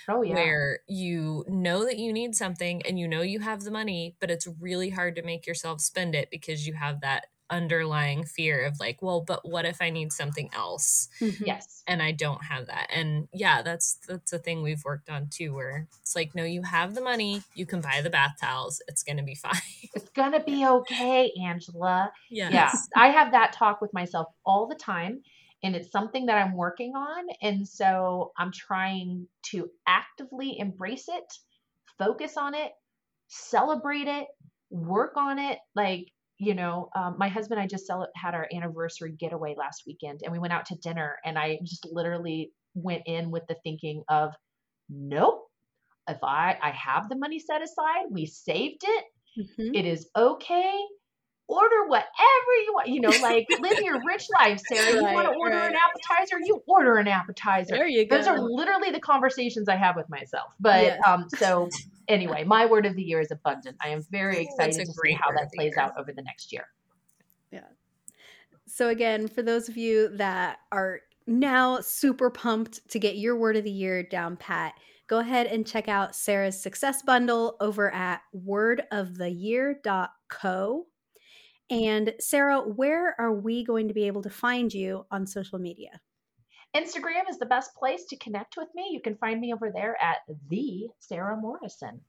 Oh 0.08 0.22
yeah. 0.22 0.34
where 0.34 0.80
you 0.88 1.44
know 1.48 1.84
that 1.84 1.98
you 1.98 2.12
need 2.12 2.34
something 2.34 2.82
and 2.86 2.98
you 2.98 3.08
know 3.08 3.22
you 3.22 3.40
have 3.40 3.62
the 3.62 3.70
money, 3.70 4.16
but 4.20 4.30
it's 4.30 4.46
really 4.60 4.90
hard 4.90 5.16
to 5.16 5.22
make 5.22 5.46
yourself 5.46 5.80
spend 5.80 6.14
it 6.14 6.30
because 6.30 6.66
you 6.66 6.74
have 6.74 7.00
that 7.00 7.26
underlying 7.50 8.24
fear 8.24 8.64
of 8.64 8.78
like, 8.80 9.00
well, 9.00 9.20
but 9.20 9.48
what 9.48 9.64
if 9.64 9.80
I 9.80 9.90
need 9.90 10.12
something 10.12 10.50
else? 10.54 11.08
Mhm. 11.20 11.46
Yes. 11.46 11.82
and 11.86 12.02
I 12.02 12.12
don't 12.12 12.44
have 12.44 12.66
that. 12.66 12.88
And 12.94 13.28
yeah, 13.32 13.62
that's 13.62 13.98
that's 14.06 14.32
a 14.32 14.38
thing 14.38 14.62
we've 14.62 14.84
worked 14.84 15.08
on 15.08 15.28
too 15.30 15.54
where 15.54 15.88
it's 16.02 16.14
like 16.14 16.34
no, 16.34 16.44
you 16.44 16.62
have 16.62 16.94
the 16.94 17.00
money, 17.00 17.42
you 17.54 17.64
can 17.66 17.80
buy 17.80 18.00
the 18.02 18.10
bath 18.10 18.36
towels, 18.40 18.82
it's 18.88 19.02
going 19.02 19.16
to 19.16 19.22
be 19.22 19.34
fine. 19.46 19.60
It's 19.94 20.10
gonna 20.10 20.42
be 20.44 20.66
okay, 20.66 21.32
Angela. 21.42 22.12
yes. 22.30 22.52
Yeah. 22.52 22.72
I 23.02 23.08
have 23.08 23.32
that 23.32 23.52
talk 23.54 23.80
with 23.80 23.92
myself 23.94 24.28
all 24.44 24.66
the 24.66 24.74
time. 24.74 25.22
And 25.64 25.74
it's 25.74 25.90
something 25.90 26.26
that 26.26 26.36
I'm 26.38 26.54
working 26.54 26.94
on. 26.94 27.24
And 27.42 27.66
so 27.66 28.30
I'm 28.38 28.52
trying 28.52 29.26
to 29.50 29.68
actively 29.88 30.56
embrace 30.56 31.08
it, 31.08 31.24
focus 31.98 32.36
on 32.36 32.54
it, 32.54 32.70
celebrate 33.26 34.06
it, 34.06 34.26
work 34.70 35.16
on 35.16 35.38
it. 35.40 35.58
Like, 35.74 36.12
you 36.38 36.54
know, 36.54 36.88
um, 36.96 37.16
my 37.18 37.28
husband 37.28 37.58
and 37.58 37.64
I 37.64 37.68
just 37.68 37.86
cel- 37.86 38.08
had 38.14 38.34
our 38.34 38.46
anniversary 38.54 39.12
getaway 39.18 39.54
last 39.58 39.82
weekend 39.86 40.20
and 40.22 40.32
we 40.32 40.38
went 40.38 40.52
out 40.52 40.66
to 40.66 40.76
dinner. 40.76 41.16
And 41.24 41.36
I 41.38 41.58
just 41.64 41.86
literally 41.90 42.52
went 42.74 43.02
in 43.06 43.30
with 43.30 43.42
the 43.48 43.56
thinking 43.64 44.04
of, 44.08 44.32
nope, 44.88 45.42
if 46.08 46.18
I, 46.22 46.56
I 46.62 46.70
have 46.70 47.08
the 47.08 47.16
money 47.16 47.38
set 47.38 47.60
aside, 47.62 48.06
we 48.10 48.26
saved 48.26 48.82
it, 48.84 49.04
Mhm. 49.38 49.76
it 49.76 49.84
is 49.84 50.08
okay. 50.16 50.74
Order 51.48 51.86
whatever 51.86 52.52
you 52.64 52.72
want. 52.74 52.88
You 52.88 53.00
know, 53.00 53.10
like 53.10 53.46
live 53.58 53.78
your 53.80 54.02
rich 54.04 54.28
life, 54.38 54.60
Sarah. 54.60 54.92
You 54.92 55.02
want 55.14 55.26
to 55.26 55.32
order 55.38 55.56
an 55.56 55.74
appetizer, 55.74 56.36
you 56.44 56.62
order 56.66 56.96
an 56.98 57.08
appetizer. 57.08 57.74
There 57.74 57.86
you 57.88 58.06
go. 58.06 58.16
Those 58.16 58.26
are 58.26 58.38
literally 58.38 58.90
the 58.90 59.00
conversations 59.00 59.68
I 59.68 59.76
have 59.76 59.96
with 59.96 60.08
myself. 60.10 60.52
But 60.60 60.82
Yes. 60.82 61.00
um, 61.06 61.26
so 61.36 61.70
anyway, 62.08 62.44
my 62.44 62.66
word 62.66 62.86
of 62.86 62.96
the 62.96 63.02
year 63.02 63.20
is 63.20 63.30
abundant. 63.30 63.76
I 63.82 63.88
am 63.88 64.02
very 64.10 64.38
excited 64.38 64.86
to 64.86 64.92
see 64.92 65.12
how 65.12 65.30
that 65.32 65.50
plays 65.54 65.74
year. 65.76 65.84
out 65.84 65.92
over 65.98 66.12
the 66.12 66.22
next 66.22 66.52
year. 66.52 66.64
Yeah. 67.52 67.66
So, 68.66 68.88
again, 68.88 69.28
for 69.28 69.42
those 69.42 69.68
of 69.68 69.76
you 69.76 70.08
that 70.16 70.58
are 70.72 71.00
now 71.26 71.80
super 71.80 72.30
pumped 72.30 72.88
to 72.90 72.98
get 72.98 73.16
your 73.16 73.36
word 73.36 73.56
of 73.56 73.64
the 73.64 73.70
year 73.70 74.02
down 74.02 74.36
pat, 74.36 74.74
go 75.06 75.18
ahead 75.18 75.46
and 75.46 75.66
check 75.66 75.88
out 75.88 76.16
Sarah's 76.16 76.60
success 76.60 77.02
bundle 77.02 77.56
over 77.60 77.92
at 77.92 78.22
wordoftheyear.co. 78.34 80.86
And, 81.70 82.14
Sarah, 82.18 82.60
where 82.60 83.14
are 83.20 83.34
we 83.34 83.62
going 83.62 83.88
to 83.88 83.94
be 83.94 84.06
able 84.06 84.22
to 84.22 84.30
find 84.30 84.72
you 84.72 85.04
on 85.10 85.26
social 85.26 85.58
media? 85.58 86.00
Instagram 86.76 87.28
is 87.30 87.38
the 87.38 87.46
best 87.46 87.74
place 87.74 88.04
to 88.06 88.16
connect 88.16 88.56
with 88.56 88.68
me. 88.74 88.90
You 88.92 89.00
can 89.00 89.16
find 89.16 89.40
me 89.40 89.52
over 89.52 89.70
there 89.70 89.96
at 90.02 90.18
the 90.48 90.88
Sarah 90.98 91.36
Morrison. 91.36 92.00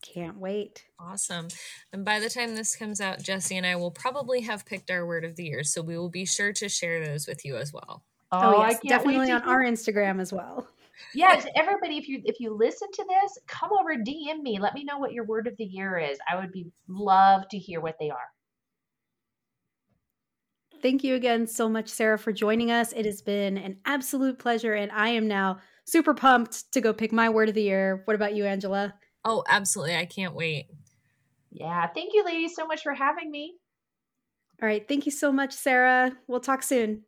Can't 0.00 0.38
wait. 0.38 0.84
Awesome. 1.00 1.48
And 1.92 2.04
by 2.04 2.20
the 2.20 2.30
time 2.30 2.54
this 2.54 2.76
comes 2.76 3.00
out, 3.00 3.22
Jesse 3.22 3.56
and 3.56 3.66
I 3.66 3.76
will 3.76 3.90
probably 3.90 4.42
have 4.42 4.64
picked 4.64 4.90
our 4.90 5.04
word 5.04 5.24
of 5.24 5.34
the 5.34 5.44
year, 5.44 5.64
so 5.64 5.82
we 5.82 5.98
will 5.98 6.08
be 6.08 6.24
sure 6.24 6.52
to 6.52 6.68
share 6.68 7.04
those 7.04 7.26
with 7.26 7.44
you 7.44 7.56
as 7.56 7.72
well. 7.72 8.04
Oh, 8.30 8.38
oh 8.38 8.60
I 8.60 8.70
yes, 8.70 8.80
can't 8.80 8.82
wait 8.82 8.88
definitely 8.88 9.30
on 9.32 9.42
our 9.42 9.62
Instagram 9.64 10.20
as 10.20 10.32
well. 10.32 10.68
yes 11.14 11.46
everybody 11.54 11.96
if 11.96 12.08
you 12.08 12.20
if 12.24 12.40
you 12.40 12.52
listen 12.52 12.88
to 12.92 13.04
this 13.08 13.38
come 13.46 13.70
over 13.72 13.94
dm 13.94 14.42
me 14.42 14.58
let 14.58 14.74
me 14.74 14.84
know 14.84 14.98
what 14.98 15.12
your 15.12 15.24
word 15.24 15.46
of 15.46 15.56
the 15.56 15.64
year 15.64 15.96
is 15.96 16.18
i 16.30 16.36
would 16.36 16.52
be 16.52 16.66
love 16.88 17.48
to 17.48 17.56
hear 17.56 17.80
what 17.80 17.96
they 18.00 18.10
are 18.10 18.28
Thank 20.80 21.04
you 21.04 21.14
again 21.14 21.46
so 21.46 21.68
much, 21.68 21.88
Sarah, 21.88 22.18
for 22.18 22.32
joining 22.32 22.70
us. 22.70 22.92
It 22.92 23.04
has 23.06 23.22
been 23.22 23.58
an 23.58 23.78
absolute 23.84 24.38
pleasure, 24.38 24.74
and 24.74 24.92
I 24.92 25.08
am 25.08 25.26
now 25.26 25.58
super 25.84 26.14
pumped 26.14 26.72
to 26.72 26.80
go 26.80 26.92
pick 26.92 27.12
my 27.12 27.28
word 27.28 27.48
of 27.48 27.54
the 27.54 27.62
year. 27.62 28.02
What 28.04 28.14
about 28.14 28.34
you, 28.34 28.44
Angela? 28.44 28.94
Oh, 29.24 29.42
absolutely. 29.48 29.96
I 29.96 30.04
can't 30.06 30.34
wait. 30.34 30.66
yeah 31.50 31.86
thank 31.88 32.12
you 32.14 32.24
ladies 32.24 32.54
so 32.54 32.66
much 32.66 32.82
for 32.82 32.92
having 32.94 33.30
me 33.30 33.56
All 34.62 34.68
right. 34.68 34.86
Thank 34.86 35.06
you 35.06 35.12
so 35.12 35.30
much, 35.32 35.52
Sarah. 35.52 36.16
We'll 36.26 36.40
talk 36.40 36.62
soon. 36.62 37.04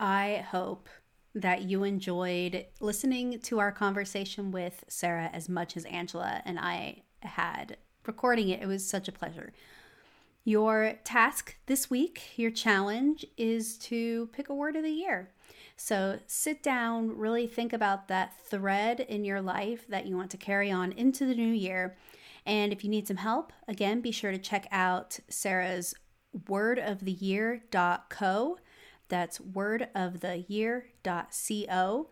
I 0.00 0.44
hope 0.50 0.88
that 1.34 1.62
you 1.62 1.84
enjoyed 1.84 2.66
listening 2.80 3.38
to 3.40 3.60
our 3.60 3.72
conversation 3.72 4.50
with 4.50 4.84
Sarah 4.88 5.30
as 5.32 5.48
much 5.48 5.76
as 5.76 5.84
Angela 5.84 6.42
and 6.44 6.58
I 6.58 7.02
had 7.22 7.76
recording 8.06 8.48
it. 8.50 8.62
It 8.62 8.66
was 8.66 8.88
such 8.88 9.08
a 9.08 9.12
pleasure. 9.12 9.52
Your 10.46 10.98
task 11.04 11.56
this 11.64 11.88
week, 11.88 12.32
your 12.36 12.50
challenge 12.50 13.24
is 13.38 13.78
to 13.78 14.28
pick 14.32 14.50
a 14.50 14.54
word 14.54 14.76
of 14.76 14.82
the 14.82 14.90
year. 14.90 15.30
So 15.76 16.18
sit 16.26 16.62
down, 16.62 17.16
really 17.16 17.46
think 17.46 17.72
about 17.72 18.08
that 18.08 18.34
thread 18.46 19.00
in 19.00 19.24
your 19.24 19.40
life 19.40 19.86
that 19.88 20.06
you 20.06 20.16
want 20.16 20.30
to 20.32 20.36
carry 20.36 20.70
on 20.70 20.92
into 20.92 21.24
the 21.24 21.34
new 21.34 21.52
year. 21.52 21.96
And 22.44 22.72
if 22.72 22.84
you 22.84 22.90
need 22.90 23.08
some 23.08 23.16
help, 23.16 23.54
again, 23.66 24.02
be 24.02 24.10
sure 24.10 24.32
to 24.32 24.38
check 24.38 24.66
out 24.70 25.18
Sarah's 25.30 25.94
word 26.46 26.78
of 26.78 27.04
the 27.04 27.16
wordoftheyear.co. 27.16 28.58
That's 29.08 29.40
word 29.40 29.88
of 29.94 30.20
the 30.20 30.44
wordoftheyear.co. 30.50 32.10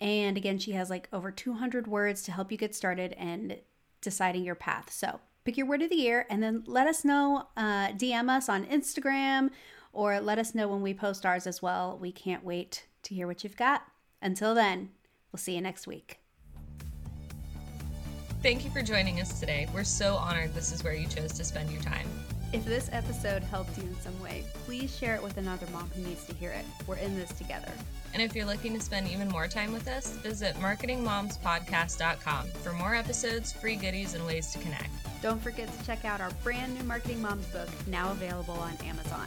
And 0.00 0.36
again, 0.36 0.58
she 0.58 0.72
has 0.72 0.90
like 0.90 1.08
over 1.12 1.30
200 1.30 1.86
words 1.86 2.22
to 2.22 2.32
help 2.32 2.50
you 2.50 2.58
get 2.58 2.74
started 2.74 3.12
and 3.14 3.58
deciding 4.00 4.44
your 4.44 4.54
path. 4.54 4.90
So 4.90 5.20
pick 5.46 5.56
your 5.56 5.66
word 5.66 5.80
of 5.80 5.88
the 5.88 5.96
year 5.96 6.26
and 6.28 6.42
then 6.42 6.64
let 6.66 6.88
us 6.88 7.04
know, 7.04 7.46
uh, 7.56 7.88
DM 7.92 8.28
us 8.28 8.48
on 8.48 8.66
Instagram 8.66 9.50
or 9.92 10.20
let 10.20 10.38
us 10.38 10.54
know 10.54 10.68
when 10.68 10.82
we 10.82 10.92
post 10.92 11.24
ours 11.24 11.46
as 11.46 11.62
well. 11.62 11.96
We 11.98 12.10
can't 12.12 12.44
wait 12.44 12.86
to 13.04 13.14
hear 13.14 13.28
what 13.28 13.44
you've 13.44 13.56
got. 13.56 13.84
Until 14.20 14.54
then, 14.54 14.90
we'll 15.32 15.38
see 15.38 15.54
you 15.54 15.60
next 15.60 15.86
week. 15.86 16.18
Thank 18.42 18.64
you 18.64 18.70
for 18.70 18.82
joining 18.82 19.20
us 19.20 19.40
today. 19.40 19.68
We're 19.72 19.84
so 19.84 20.16
honored 20.16 20.52
this 20.52 20.72
is 20.72 20.82
where 20.82 20.94
you 20.94 21.06
chose 21.06 21.32
to 21.34 21.44
spend 21.44 21.70
your 21.70 21.80
time. 21.80 22.08
If 22.52 22.64
this 22.64 22.88
episode 22.92 23.42
helped 23.42 23.76
you 23.76 23.84
in 23.84 24.00
some 24.00 24.18
way, 24.22 24.44
please 24.64 24.96
share 24.96 25.16
it 25.16 25.22
with 25.22 25.36
another 25.36 25.66
mom 25.72 25.90
who 25.94 26.02
needs 26.02 26.24
to 26.26 26.34
hear 26.34 26.50
it. 26.52 26.64
We're 26.86 26.96
in 26.96 27.16
this 27.16 27.32
together. 27.32 27.72
And 28.14 28.22
if 28.22 28.34
you're 28.34 28.46
looking 28.46 28.72
to 28.74 28.80
spend 28.80 29.08
even 29.08 29.28
more 29.28 29.48
time 29.48 29.72
with 29.72 29.88
us, 29.88 30.12
visit 30.18 30.54
marketingmomspodcast.com 30.56 32.46
for 32.62 32.72
more 32.72 32.94
episodes, 32.94 33.52
free 33.52 33.76
goodies, 33.76 34.14
and 34.14 34.24
ways 34.24 34.52
to 34.52 34.58
connect. 34.60 34.90
Don't 35.22 35.42
forget 35.42 35.68
to 35.76 35.86
check 35.86 36.04
out 36.04 36.20
our 36.20 36.30
brand 36.42 36.74
new 36.76 36.84
Marketing 36.84 37.20
Moms 37.20 37.46
book, 37.46 37.68
now 37.88 38.12
available 38.12 38.54
on 38.54 38.76
Amazon. 38.84 39.26